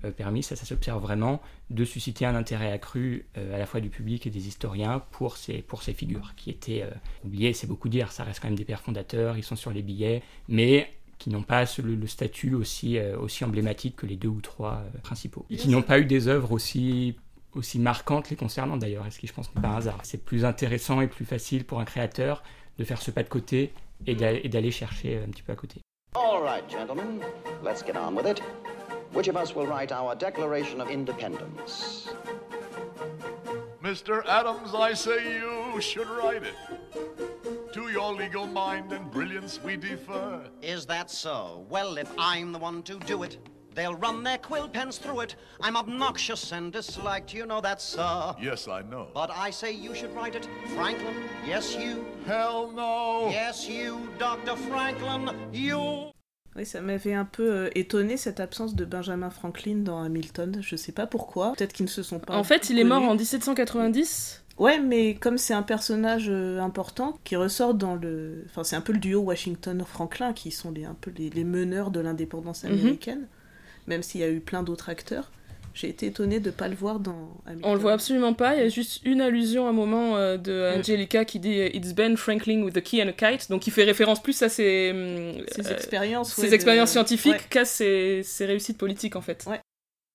[0.03, 3.79] euh, permis, ça, ça s'observe vraiment, de susciter un intérêt accru euh, à la fois
[3.81, 6.89] du public et des historiens pour ces, pour ces figures qui étaient euh,
[7.23, 9.81] oubliées, c'est beaucoup dire, ça reste quand même des pères fondateurs, ils sont sur les
[9.81, 10.91] billets, mais
[11.21, 14.41] qui n'ont pas ce- le, le statut aussi, euh, aussi emblématique que les deux ou
[14.41, 15.45] trois euh, principaux.
[15.51, 17.15] Et qui n'ont pas eu des œuvres aussi,
[17.53, 19.99] aussi marquantes les concernant d'ailleurs, et ce qui je pense n'est pas un hasard?
[20.03, 22.41] C'est plus intéressant et plus facile pour un créateur
[22.79, 23.71] de faire ce pas de côté
[24.07, 25.79] et d'a- et d'aller chercher un petit peu à côté.
[26.15, 27.19] All right, gentlemen,
[27.63, 28.41] let's get on with it.
[29.13, 32.09] Which of us will write our Declaration of Independence?
[33.83, 34.23] Mr.
[34.27, 37.30] Adams, I say you should write it.
[37.73, 40.41] To your legal mind and brilliance we defer.
[40.61, 41.65] Is that so?
[41.69, 43.37] Well, if I'm the one to do it,
[43.73, 45.35] they'll run their quill pens through it.
[45.61, 48.35] I'm obnoxious and disliked, you know that, sir.
[48.41, 49.07] Yes, I know.
[49.13, 51.15] But I say you should write it, Franklin.
[51.47, 52.05] Yes, you.
[52.25, 53.29] Hell no.
[53.29, 54.57] Yes, you, Dr.
[54.57, 55.33] Franklin.
[55.53, 56.11] You.
[56.57, 60.57] Oui, ça m'avait un peu euh, étonné cette absence de Benjamin Franklin dans Hamilton.
[60.61, 61.53] Je sais pas pourquoi.
[61.53, 62.35] Peut-être qu'ils ne se sont pas.
[62.35, 64.40] En fait, il est mort en 1790.
[64.57, 68.43] Ouais, mais comme c'est un personnage euh, important qui ressort dans le.
[68.49, 71.89] Enfin, c'est un peu le duo Washington-Franklin qui sont les, un peu les, les meneurs
[71.91, 72.71] de l'indépendance Mhm.
[72.71, 73.27] américaine,
[73.87, 75.31] même s'il y a eu plein d'autres acteurs.
[75.73, 77.71] J'ai été étonnée de ne pas le voir dans Hamilton.
[77.71, 80.35] On le voit absolument pas, il y a juste une allusion à un moment euh,
[80.35, 80.79] de Mm.
[80.79, 83.71] Angelica qui dit euh, It's Ben Franklin with a key and a kite, donc il
[83.71, 86.33] fait référence plus à ses, hum, Ses euh, expériences.
[86.33, 87.39] ses ouais, de- expériences scientifiques ouais.
[87.49, 89.45] qu'à ses, ses réussites politiques en fait.
[89.49, 89.61] Ouais.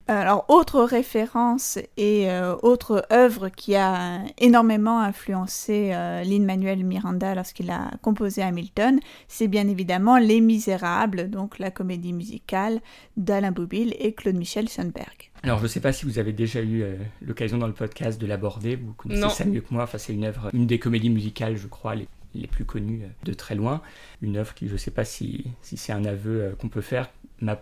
[0.08, 7.70] Alors, autre référence et euh, autre œuvre qui a énormément influencé euh, Lin-Manuel Miranda lorsqu'il
[7.72, 12.80] a composé Hamilton, c'est bien évidemment Les Misérables, donc la comédie musicale
[13.16, 15.30] d'Alain Boubille et Claude Michel Schoenberg.
[15.42, 18.20] Alors, je ne sais pas si vous avez déjà eu euh, l'occasion dans le podcast
[18.20, 19.28] de l'aborder, vous connaissez Non.
[19.28, 19.84] ça mieux que moi.
[19.84, 23.08] Enfin, c'est une œuvre, une des comédies musicales, je crois, les, les plus connues euh,
[23.24, 23.82] de très loin.
[24.22, 26.80] Une œuvre qui, je ne sais pas si, si c'est un aveu euh, qu'on peut
[26.80, 27.60] faire, m'a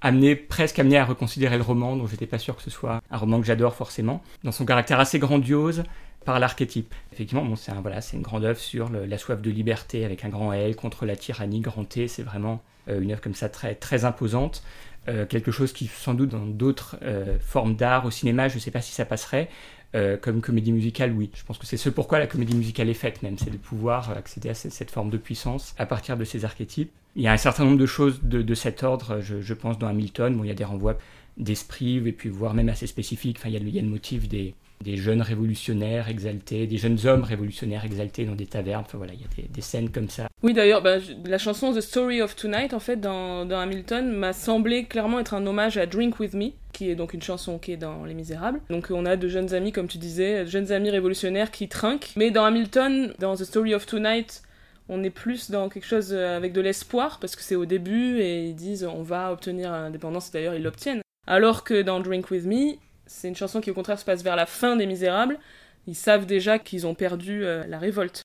[0.00, 3.16] amené, presque amené à reconsidérer le roman, dont j'étais pas sûr que ce soit un
[3.16, 5.84] roman que j'adore forcément, dans son caractère assez grandiose
[6.24, 6.94] par l'archétype.
[7.12, 10.28] Effectivement, bon, c'est un, voilà, une grande œuvre sur la soif de liberté avec un
[10.28, 12.06] grand L contre la tyrannie, grand T.
[12.08, 14.62] C'est vraiment euh, une œuvre comme ça très, très imposante.
[15.08, 18.60] Euh, quelque chose qui, sans doute, dans d'autres euh, formes d'art, au cinéma, je ne
[18.60, 19.48] sais pas si ça passerait.
[19.94, 21.30] Euh, comme comédie musicale, oui.
[21.34, 24.10] Je pense que c'est ce pourquoi la comédie musicale est faite, même, c'est de pouvoir
[24.10, 26.90] accéder à cette, forme de puissance à partir de ces archétypes.
[27.16, 29.86] Il y a un certain nombre de choses de, cet ordre, je, je pense, dans
[29.88, 30.36] Hamilton.
[30.36, 30.98] Bon, il y a des renvois
[31.38, 33.38] d'esprit, et puis voire même assez spécifiques.
[33.38, 36.66] Enfin, il y a, le- il y a le motif des, des jeunes révolutionnaires exaltés,
[36.66, 38.84] des jeunes hommes révolutionnaires exaltés dans des tavernes.
[38.86, 40.28] Enfin, voilà, il y a des, scènes comme ça.
[40.42, 44.32] Oui, d'ailleurs, bah, la chanson The Story of Tonight, en fait, dans, dans Hamilton, m'a
[44.32, 47.72] semblé clairement être un hommage à Drink With Me, qui est donc une chanson qui
[47.72, 48.60] est dans Les Misérables.
[48.70, 52.12] Donc on a de jeunes amis, comme tu disais, de jeunes amis révolutionnaires qui trinquent.
[52.16, 54.42] Mais dans Hamilton, dans The Story of Tonight,
[54.88, 58.20] on est plus dans quelque chose euh, avec de l'espoir, parce que c'est au début,
[58.20, 61.02] et ils disent on va obtenir l'indépendance, et d'ailleurs ils l'obtiennent.
[61.26, 62.76] Alors que dans Drink With Me,
[63.08, 65.38] c'est une chanson qui au contraire se passe vers la fin des Misérables.
[65.86, 68.22] Ils savent déjà qu'ils ont perdu euh, la révolte.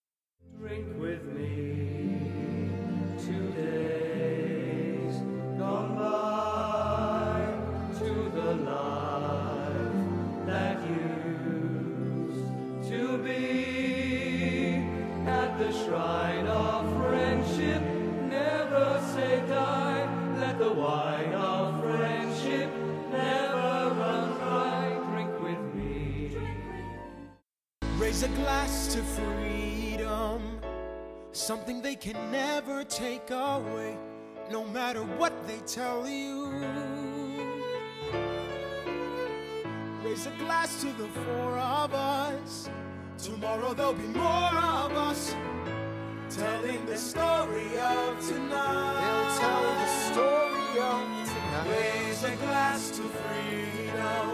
[0.60, 1.73] Drink with me
[28.64, 30.62] Glass to freedom,
[31.34, 33.98] something they can never take away,
[34.50, 36.48] no matter what they tell you.
[40.02, 42.70] Raise a glass to the four of us.
[43.18, 45.36] Tomorrow there'll be more of us
[46.30, 48.96] telling the story of tonight.
[49.04, 51.68] They'll tell the story of tonight.
[51.68, 54.33] Raise a glass to freedom.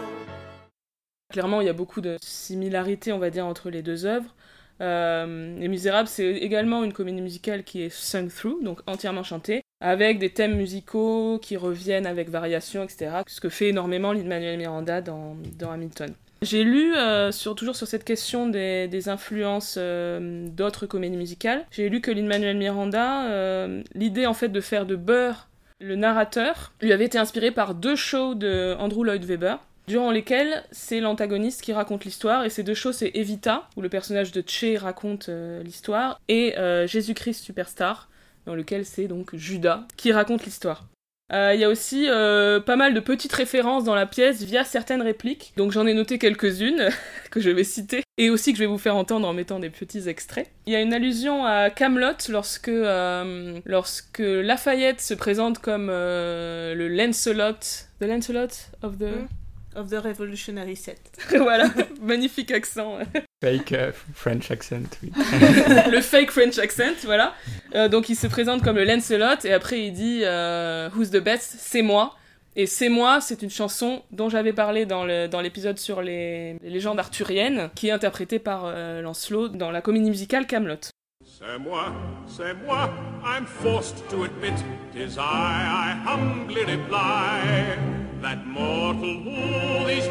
[1.32, 4.34] Clairement, il y a beaucoup de similarités, on va dire, entre les deux œuvres.
[4.82, 9.62] Euh, les Misérables, c'est également une comédie musicale qui est sung through, donc entièrement chantée,
[9.80, 13.12] avec des thèmes musicaux qui reviennent avec variations, etc.
[13.28, 16.16] Ce que fait énormément Lin-Manuel Miranda dans, dans Hamilton.
[16.42, 21.64] J'ai lu, euh, sur, toujours sur cette question des, des influences euh, d'autres comédies musicales,
[21.70, 25.48] j'ai lu que Lin-Manuel Miranda, l'idée en fait de faire de Burr
[25.82, 29.56] le narrateur, lui avait été inspiré par deux shows de Andrew Lloyd Webber,
[29.90, 33.90] durant lesquels c'est l'antagoniste qui raconte l'histoire, et ces deux shows c'est Evita, où le
[33.90, 38.08] personnage de Che raconte euh, l'histoire, et euh, Jésus-Christ Superstar,
[38.46, 40.86] dans lequel c'est donc Judas qui raconte l'histoire.
[41.34, 45.02] Euh, Il y a aussi pas mal de petites références dans la pièce via certaines
[45.02, 46.90] répliques, donc j'en ai noté quelques-unes
[47.32, 49.72] que je vais citer, et aussi que je vais vous faire entendre en mettant des
[49.72, 50.52] petits extraits.
[50.68, 52.72] Il y a une allusion à Camelot lorsque,
[53.66, 57.60] lorsque Lafayette se présente comme le Lancelot,
[58.00, 59.28] the Lancelot of the...
[59.76, 61.00] Of the Revolutionary Set.
[61.30, 61.70] voilà,
[62.02, 63.00] magnifique accent.
[63.44, 65.12] Fake euh, French accent, oui.
[65.92, 67.34] le fake French accent, voilà.
[67.76, 71.18] Euh, donc il se présente comme le Lancelot et après il dit euh, Who's the
[71.24, 71.56] best?
[71.60, 72.16] C'est moi.
[72.56, 76.56] Et C'est moi, c'est une chanson dont j'avais parlé dans le- dans l'épisode sur les,
[76.62, 80.80] les légendes arthuriennes, qui est interprétée par euh, Lancelot dans la comédie musicale Camelot.
[81.24, 81.94] C'est moi,
[82.28, 82.90] c'est moi,
[83.24, 84.58] I'm forced to admit,
[84.92, 87.78] tis I, I humbly reply,
[88.22, 90.08] that mortal who these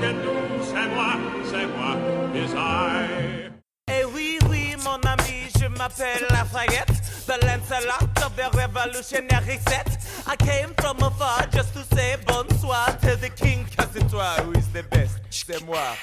[0.00, 1.14] can do, c'est moi,
[1.44, 1.96] c'est moi,
[2.32, 3.50] tis I.
[3.88, 6.92] Eh oui, oui, mon ami, je m'appelle Lafayette,
[7.26, 9.98] the Lancelot of the revolutionary set.
[10.26, 14.52] I came from afar just to say bonsoir to the king, cause c'est toi who
[14.52, 15.96] is the best, c'est moi.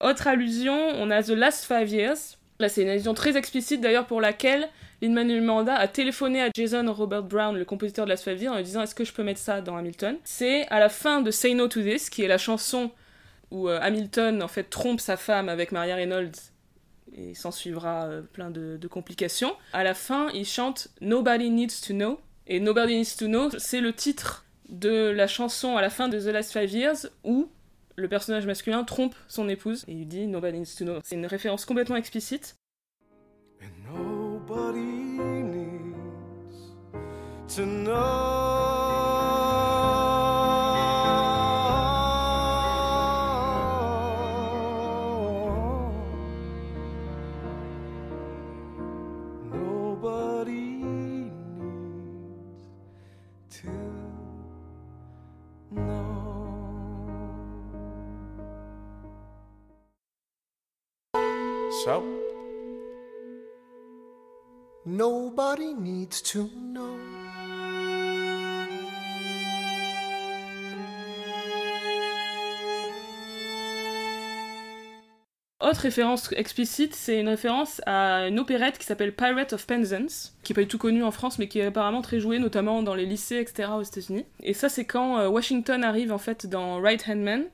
[0.00, 2.36] Autre allusion, on a The Last Five Years.
[2.58, 4.68] Là, c'est une allusion très explicite d'ailleurs pour laquelle
[5.02, 8.64] Lin-Manuel Miranda a téléphoné à Jason Robert Brown, le compositeur de Five Years, en lui
[8.64, 10.16] disant est-ce que je peux mettre ça dans Hamilton?
[10.22, 12.90] C'est à la fin de Say No to This, qui est la chanson
[13.50, 16.30] où euh, Hamilton en fait trompe sa femme avec Maria Reynolds
[17.14, 19.54] et s'en suivra euh, plein de, de complications.
[19.72, 22.20] À la fin, il chante Nobody Needs to Know.
[22.46, 26.18] Et Nobody Needs to Know, c'est le titre de la chanson à la fin de
[26.18, 27.48] The Last Five Years où
[27.96, 30.98] le personnage masculin trompe son épouse et il dit Nobody needs to know.
[31.02, 32.56] C'est une référence complètement explicite.
[34.48, 36.56] nobody needs
[37.48, 38.02] to know.
[49.52, 51.70] Nobody needs
[53.50, 53.68] to
[55.70, 56.32] know.
[61.84, 62.21] So
[64.84, 66.98] Nobody needs to know.
[75.60, 80.52] Autre référence explicite, c'est une référence à une opérette qui s'appelle Pirate of Penzance, qui
[80.52, 82.96] est pas du tout connue en France, mais qui est apparemment très jouée, notamment dans
[82.96, 83.68] les lycées, etc.
[83.78, 84.26] aux États-Unis.
[84.42, 87.44] Et ça, c'est quand euh, Washington arrive en fait dans Right Hand Man.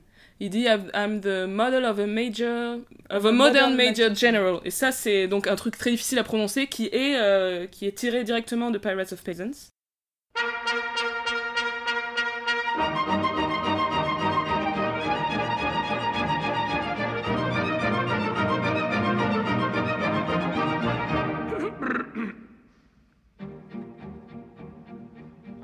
[0.41, 2.77] Il dit I'm- the model of a major
[3.09, 4.61] of a modern major general.
[4.63, 7.97] Et ça, c'est donc un truc très difficile à prononcer qui est euh, qui est
[7.97, 9.69] tiré directement de Pirates of Penzance.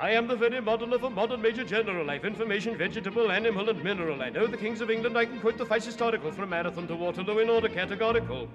[0.05, 2.11] I am the very model of a modern major general.
[2.11, 4.21] I've information, vegetable, animal, and mineral.
[4.21, 5.17] I know the kings of England.
[5.17, 8.47] I can quote the vice historical from Marathon to Waterloo in order categorical.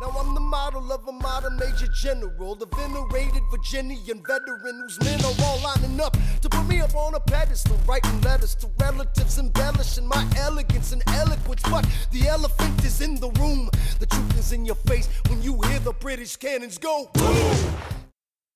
[0.00, 5.24] Now I'm the model of a modern major general, the venerated Virginian veteran whose men
[5.24, 9.38] are all lining up to put me up on a pedestal, writing letters to relatives,
[9.38, 11.62] embellishing my elegance and eloquence.
[11.70, 13.70] But the elephant is in the room,
[14.00, 17.12] the truth is in your face when you hear the British cannons go.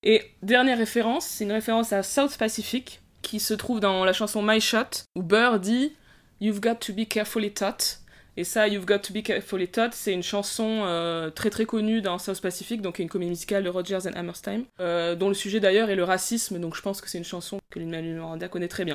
[0.03, 4.42] Et dernière référence, c'est une référence à South Pacific, qui se trouve dans la chanson
[4.42, 5.92] My Shot, où Burr dit
[6.40, 8.01] You've got to be carefully taught.
[8.36, 12.01] Et ça, You've got to be carefully taught, c'est une chanson euh, très très connue
[12.01, 15.59] dans South Pacific, donc une comédie musicale de Rogers and Hammerstein, euh, dont le sujet
[15.59, 18.68] d'ailleurs est le racisme, donc je pense que c'est une chanson que Lin-Manuel Miranda connaît
[18.68, 18.94] très bien.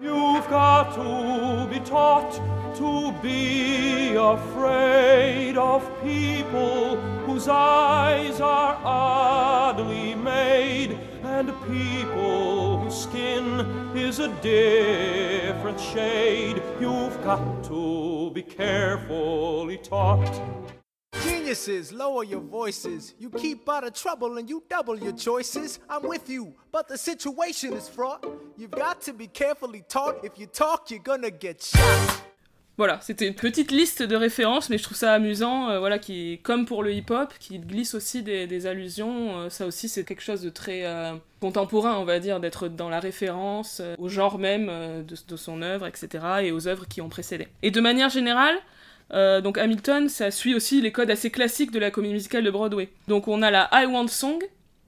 [0.00, 2.40] You've got to be taught
[2.76, 6.96] to be afraid of people
[7.26, 13.60] whose eyes are oddly made and people whose skin
[13.96, 16.62] is a different shade.
[16.80, 20.40] You've got to be carefully taught.
[21.22, 23.14] Geniuses, lower your voices.
[23.18, 25.78] You keep out of trouble and you double your choices.
[25.88, 28.24] I'm with you, but the situation is fraught.
[28.56, 30.24] You've got to be carefully taught.
[30.24, 32.22] If you talk, you're gonna get shot.
[32.78, 36.38] Voilà, c'était une petite liste de références, mais je trouve ça amusant, euh, voilà, qui,
[36.44, 39.40] comme pour le hip-hop, qui glisse aussi des, allusions.
[39.40, 42.88] euh, ça aussi, c'est quelque chose de très euh, contemporain, on va dire, d'être dans
[42.88, 44.70] la référence au genre même
[45.04, 47.48] de, son œuvre, etc., et aux œuvres qui ont précédé.
[47.62, 48.56] Et de manière générale,
[49.42, 52.90] donc Hamilton, ça suit aussi les codes assez classiques de la comédie musicale de Broadway.
[53.08, 54.38] Donc on a la I Want Song.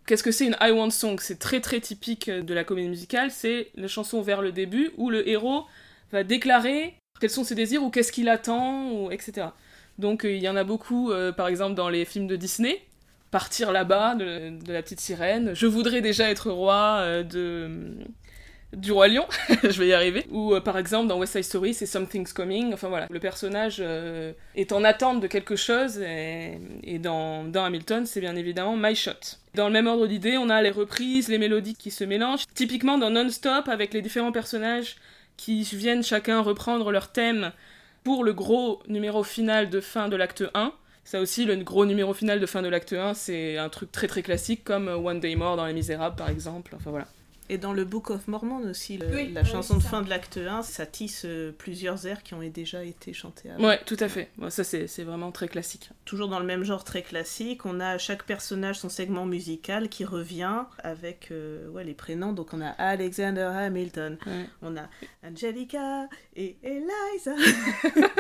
[0.07, 1.19] Qu'est-ce que c'est une I Want Song?
[1.21, 3.31] C'est très très typique de la comédie musicale.
[3.33, 5.65] C'est la chanson vers le début où le héros
[6.13, 9.49] va déclarer quels sont ses désirs ou qu'est-ce qu'il attend, ou etc.
[10.01, 12.83] Donc euh, il y en a beaucoup, euh, par exemple dans les films de Disney,
[13.31, 17.71] Partir là-bas de, la petite sirène, Je voudrais déjà être roi euh, de
[18.73, 19.27] du roi lion,
[19.65, 20.27] je vais y arriver.
[20.31, 22.73] Ou par exemple dans West Side Story, c'est Something's Coming.
[22.73, 23.83] Enfin voilà, le personnage
[24.55, 29.39] est en attente de quelque chose et, dans, dans Hamilton, c'est bien évidemment My Shot.
[29.57, 32.45] Dans le même ordre d'idée, on a les reprises, les mélodies qui se mélangent.
[32.55, 34.95] Typiquement dans Non-Stop, avec les différents personnages
[35.41, 37.53] qui viennent chacun reprendre leur thème
[38.05, 40.71] pour le gros numéro final de fin de l'acte 1.
[41.03, 44.07] Ça aussi, le gros numéro final de fin de l'acte 1, c'est un truc très
[44.07, 46.75] très classique comme One Day More dans Les Misérables par exemple.
[46.77, 47.07] Enfin voilà.
[47.53, 50.37] Et dans le Book of Mormon aussi, le- Oui, la chanson de fin de l'acte
[50.39, 53.65] 1, ça tisse euh, plusieurs airs qui ont déjà été chantés avant.
[53.67, 54.29] Ouais, tout à fait.
[54.39, 55.91] Ouais, ça, c'est c'est vraiment très classique.
[56.05, 60.05] Toujours dans le même genre très classique, on a chaque personnage son segment musical qui
[60.05, 62.33] revient avec euh, ouais, les prénoms.
[62.33, 64.47] Donc on a Alexander Hamilton, Ouais.
[64.63, 64.89] on a
[65.27, 67.35] Angelica et Eliza.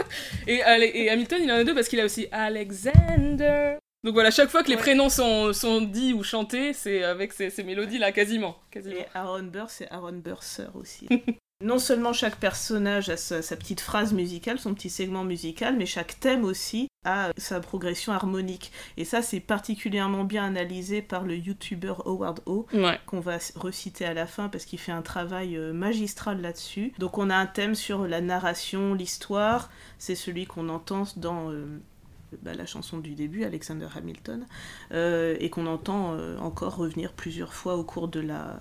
[0.48, 3.76] Et Hamilton, il en a deux parce qu'il a aussi Alexander.
[4.04, 4.80] Donc voilà, chaque fois que les Ouais.
[4.80, 8.56] prénoms sont, sont dits ou chantés, c'est avec ces, ces mélodies-là, quasiment.
[8.70, 8.96] quasiment.
[8.96, 11.06] Et Aaron Burr, c'est Aaron Burr sœur aussi.
[11.62, 15.84] non seulement chaque personnage a sa, sa petite phrase musicale, son petit segment musical, mais
[15.84, 18.72] chaque thème aussi a sa progression harmonique.
[18.96, 22.98] Et ça, c'est particulièrement bien analysé par le YouTuber Howard O, Ouais.
[23.04, 26.94] qu'on va reciter à la fin parce qu'il fait un travail euh, magistral là-dessus.
[26.98, 31.50] Donc on a un thème sur la narration, l'histoire, c'est celui qu'on entend dans...
[31.50, 31.66] euh,
[32.42, 34.46] bah, la chanson du début, Alexander Hamilton,
[34.92, 38.60] euh, et qu'on entend euh, encore revenir plusieurs fois au cours de la,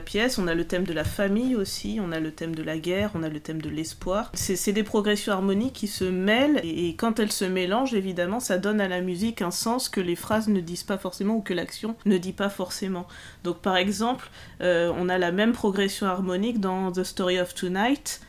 [0.00, 0.38] pièce.
[0.38, 3.10] On a le thème de la famille aussi, on a le thème de la guerre,
[3.14, 4.30] on a le thème de l'espoir.
[4.34, 8.80] C'est des progressions harmoniques qui se mêlent, et, quand elles se mélangent, évidemment, ça donne
[8.80, 11.96] à la musique un sens que les phrases ne disent pas forcément, ou que l'action
[12.06, 13.06] ne dit pas forcément.
[13.44, 18.20] Donc par exemple, euh, on a la même progression harmonique dans The Story of Tonight,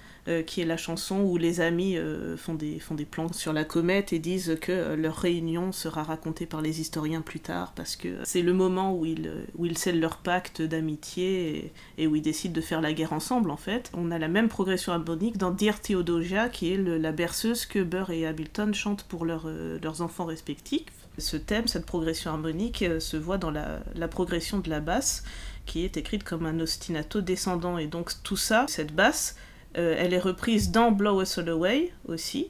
[0.48, 3.66] qui est la chanson où les amis euh, font, des, font des plans sur la
[3.66, 7.96] comète et disent que euh, leur réunion sera racontée par les historiens plus tard, parce
[7.96, 12.16] que c'est le moment où ils, euh, où ils scellent leur pacte d'amitié et, où
[12.16, 13.92] ils décident de faire la guerre ensemble, en fait.
[13.94, 18.10] On a la même progression harmonique dans Dear Theodosia, qui est la berceuse que Burr
[18.12, 20.86] et Hamilton chantent pour leurs, euh, enfants respectifs.
[21.18, 25.24] Ce thème, cette progression harmonique, euh, se voit dans la, la progression de la basse,
[25.66, 27.78] qui est écrite comme un ostinato descendant.
[27.78, 29.36] Et donc tout ça, cette basse,
[29.78, 32.50] euh, elle est reprise dans Blow Us All Away aussi,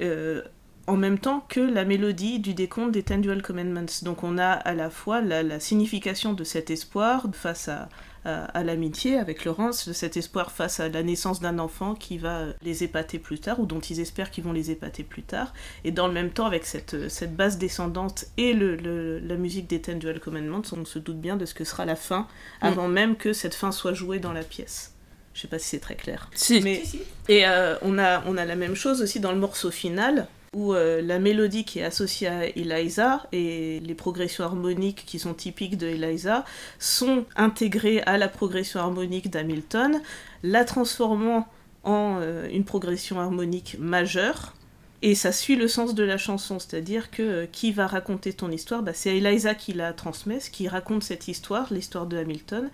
[0.00, 0.42] euh,
[0.86, 3.86] en même temps que la mélodie du décompte des Ten Dual Commandments.
[4.02, 7.88] Donc on a à la fois la, la signification de cet espoir face à,
[8.24, 12.18] à, à l'amitié avec Laurence, de cet espoir face à la naissance d'un enfant qui
[12.18, 15.52] va les épater plus tard, ou dont ils espèrent qu'ils vont les épater plus tard,
[15.84, 19.68] et dans le même temps avec cette, cette basse descendante et le, le- la musique
[19.68, 22.28] des Ten Dual Commandments, on se doute bien de ce que sera la fin,
[22.60, 24.92] avant même que cette fin soit jouée dans la pièce.
[25.36, 26.30] Je sais pas si c'est très clair.
[26.34, 26.62] Si.
[26.62, 26.82] Mais,
[27.28, 30.72] Et euh, on, a, on a la même chose aussi dans le morceau final, où
[30.72, 35.76] euh, la mélodie qui est associée à Eliza et les progressions harmoniques qui sont typiques
[35.76, 36.46] de Eliza
[36.78, 40.00] sont intégrées à la progression harmonique d'Hamilton,
[40.42, 41.46] la transformant
[41.84, 44.54] en euh, une progression harmonique majeure.
[45.02, 48.50] Et ça suit le sens de la chanson, c'est-à-dire que euh, qui va raconter ton
[48.50, 48.82] histoire?
[48.82, 52.70] Bah, C'est Eliza qui la transmet, qui raconte cette histoire, l'histoire de Hamilton,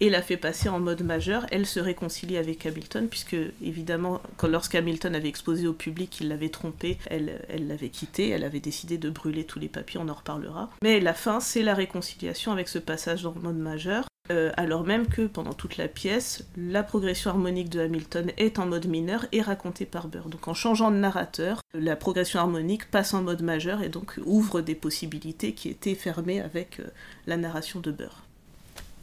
[0.00, 1.46] et la fait passer en mode majeur.
[1.50, 6.98] Elle se réconcilie avec Hamilton, puisque évidemment, lorsqu'Hamilton avait exposé au public qu'il l'avait trompé,
[7.06, 10.70] elle, l'avait quitté, elle avait décidé de brûler tous les papiers, on en reparlera.
[10.82, 14.06] Mais la fin, c'est la réconciliation avec ce passage le mode majeur.
[14.30, 18.66] euh, alors même que pendant toute la pièce, la progression harmonique de Hamilton est en
[18.66, 20.30] mode mineur et racontée par Burr.
[20.30, 24.62] Donc en changeant de narrateur, la progression harmonique passe en mode majeur et donc ouvre
[24.62, 26.86] des possibilités qui étaient fermées avec euh,
[27.26, 28.24] la narration de Burr.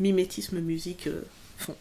[0.02, 1.24] Mimétisme musique euh,
[1.58, 1.76] fond.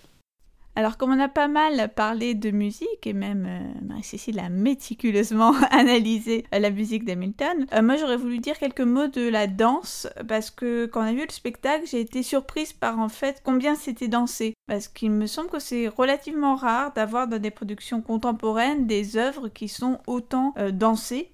[0.76, 5.52] Alors, comme on a pas mal parlé de musique, et même euh, Marie-Cécile a méticuleusement
[5.70, 10.08] analysé euh, la musique d'Hamilton, euh, moi j'aurais voulu dire quelques mots de la danse,
[10.28, 13.74] parce que quand on a vu le spectacle, j'ai été surprise par en fait combien
[13.74, 14.54] c'était dansé.
[14.68, 19.48] Parce qu'il me semble que c'est relativement rare d'avoir dans des productions contemporaines des œuvres
[19.48, 21.30] qui sont autant euh, dansées.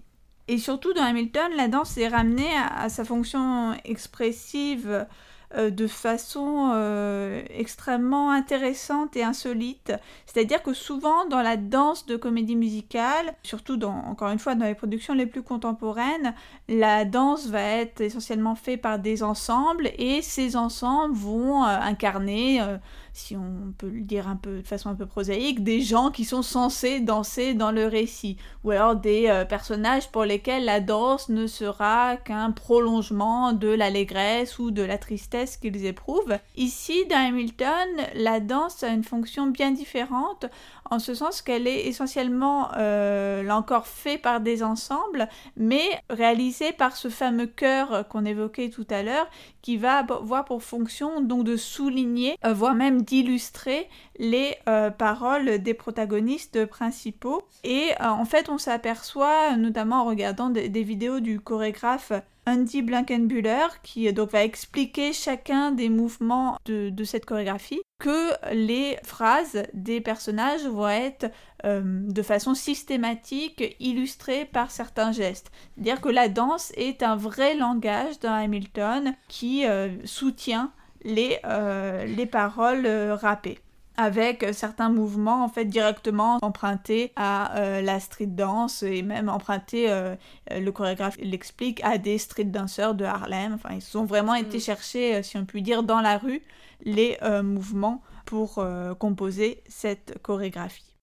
[0.48, 5.06] Et surtout dans Hamilton, la danse est ramenée à, sa fonction expressive
[5.54, 9.92] de façon euh, extrêmement intéressante et insolite.
[10.26, 14.66] C'est-à-dire que souvent dans la danse de comédie musicale, surtout dans, encore une fois dans
[14.66, 16.34] les productions les plus contemporaines,
[16.68, 22.60] la danse va être essentiellement faite par des ensembles et ces ensembles vont euh, incarner,
[22.60, 22.76] euh,
[23.16, 26.24] si on peut le dire un peu de façon un peu prosaïque, des gens qui
[26.24, 31.28] sont censés danser dans le récit, ou alors des euh, personnages pour lesquels la danse
[31.28, 36.38] ne sera qu'un prolongement de l'allégresse ou de la tristesse qu'ils éprouvent.
[36.56, 40.46] Ici, dans Hamilton, la danse a une fonction bien différente,
[40.90, 46.72] en ce sens qu'elle est essentiellement, euh, là encore, faite par des ensembles, mais réalisée
[46.72, 49.28] par ce fameux chœur qu'on évoquait tout à l'heure,
[49.62, 55.58] qui va avoir pour fonction donc de souligner, euh, voire même d'illustrer les euh, paroles
[55.58, 57.42] des protagonistes principaux.
[57.64, 62.12] Et en fait, on s'aperçoit, notamment en regardant des, vidéos du chorégraphe
[62.46, 69.62] Andy Blankenbuehler, qui donc va expliquer chacun des mouvements de cette chorégraphie, que les phrases
[69.72, 71.30] des personnages vont être
[71.64, 75.50] euh, de façon systématique illustrées par certains gestes.
[75.74, 80.72] C'est-à-dire que la danse est un vrai langage dans Hamilton qui euh, soutient
[81.04, 83.58] les, euh, les paroles rappées
[83.96, 89.28] avec euh, certains mouvements en fait directement empruntés à euh, la street dance et même
[89.28, 90.14] empruntés, euh,
[90.50, 93.54] le chorégraphe l'explique, à des street danseurs de Harlem.
[93.54, 96.42] Enfin, ils ont vraiment été chercher, si on peut dire, dans la rue
[96.82, 100.96] les euh, mouvements pour euh, composer cette chorégraphie.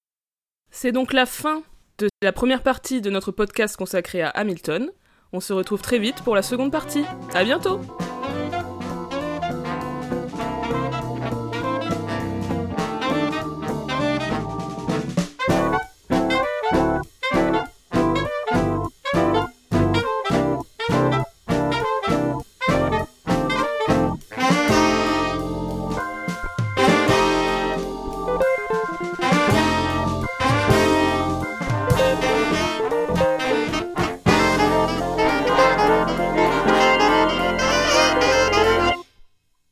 [0.71, 1.63] C'est donc la fin
[1.99, 4.91] de la première partie de notre podcast consacré à Hamilton.
[5.31, 7.05] On se retrouve très vite pour la seconde partie.
[7.33, 7.79] À bientôt!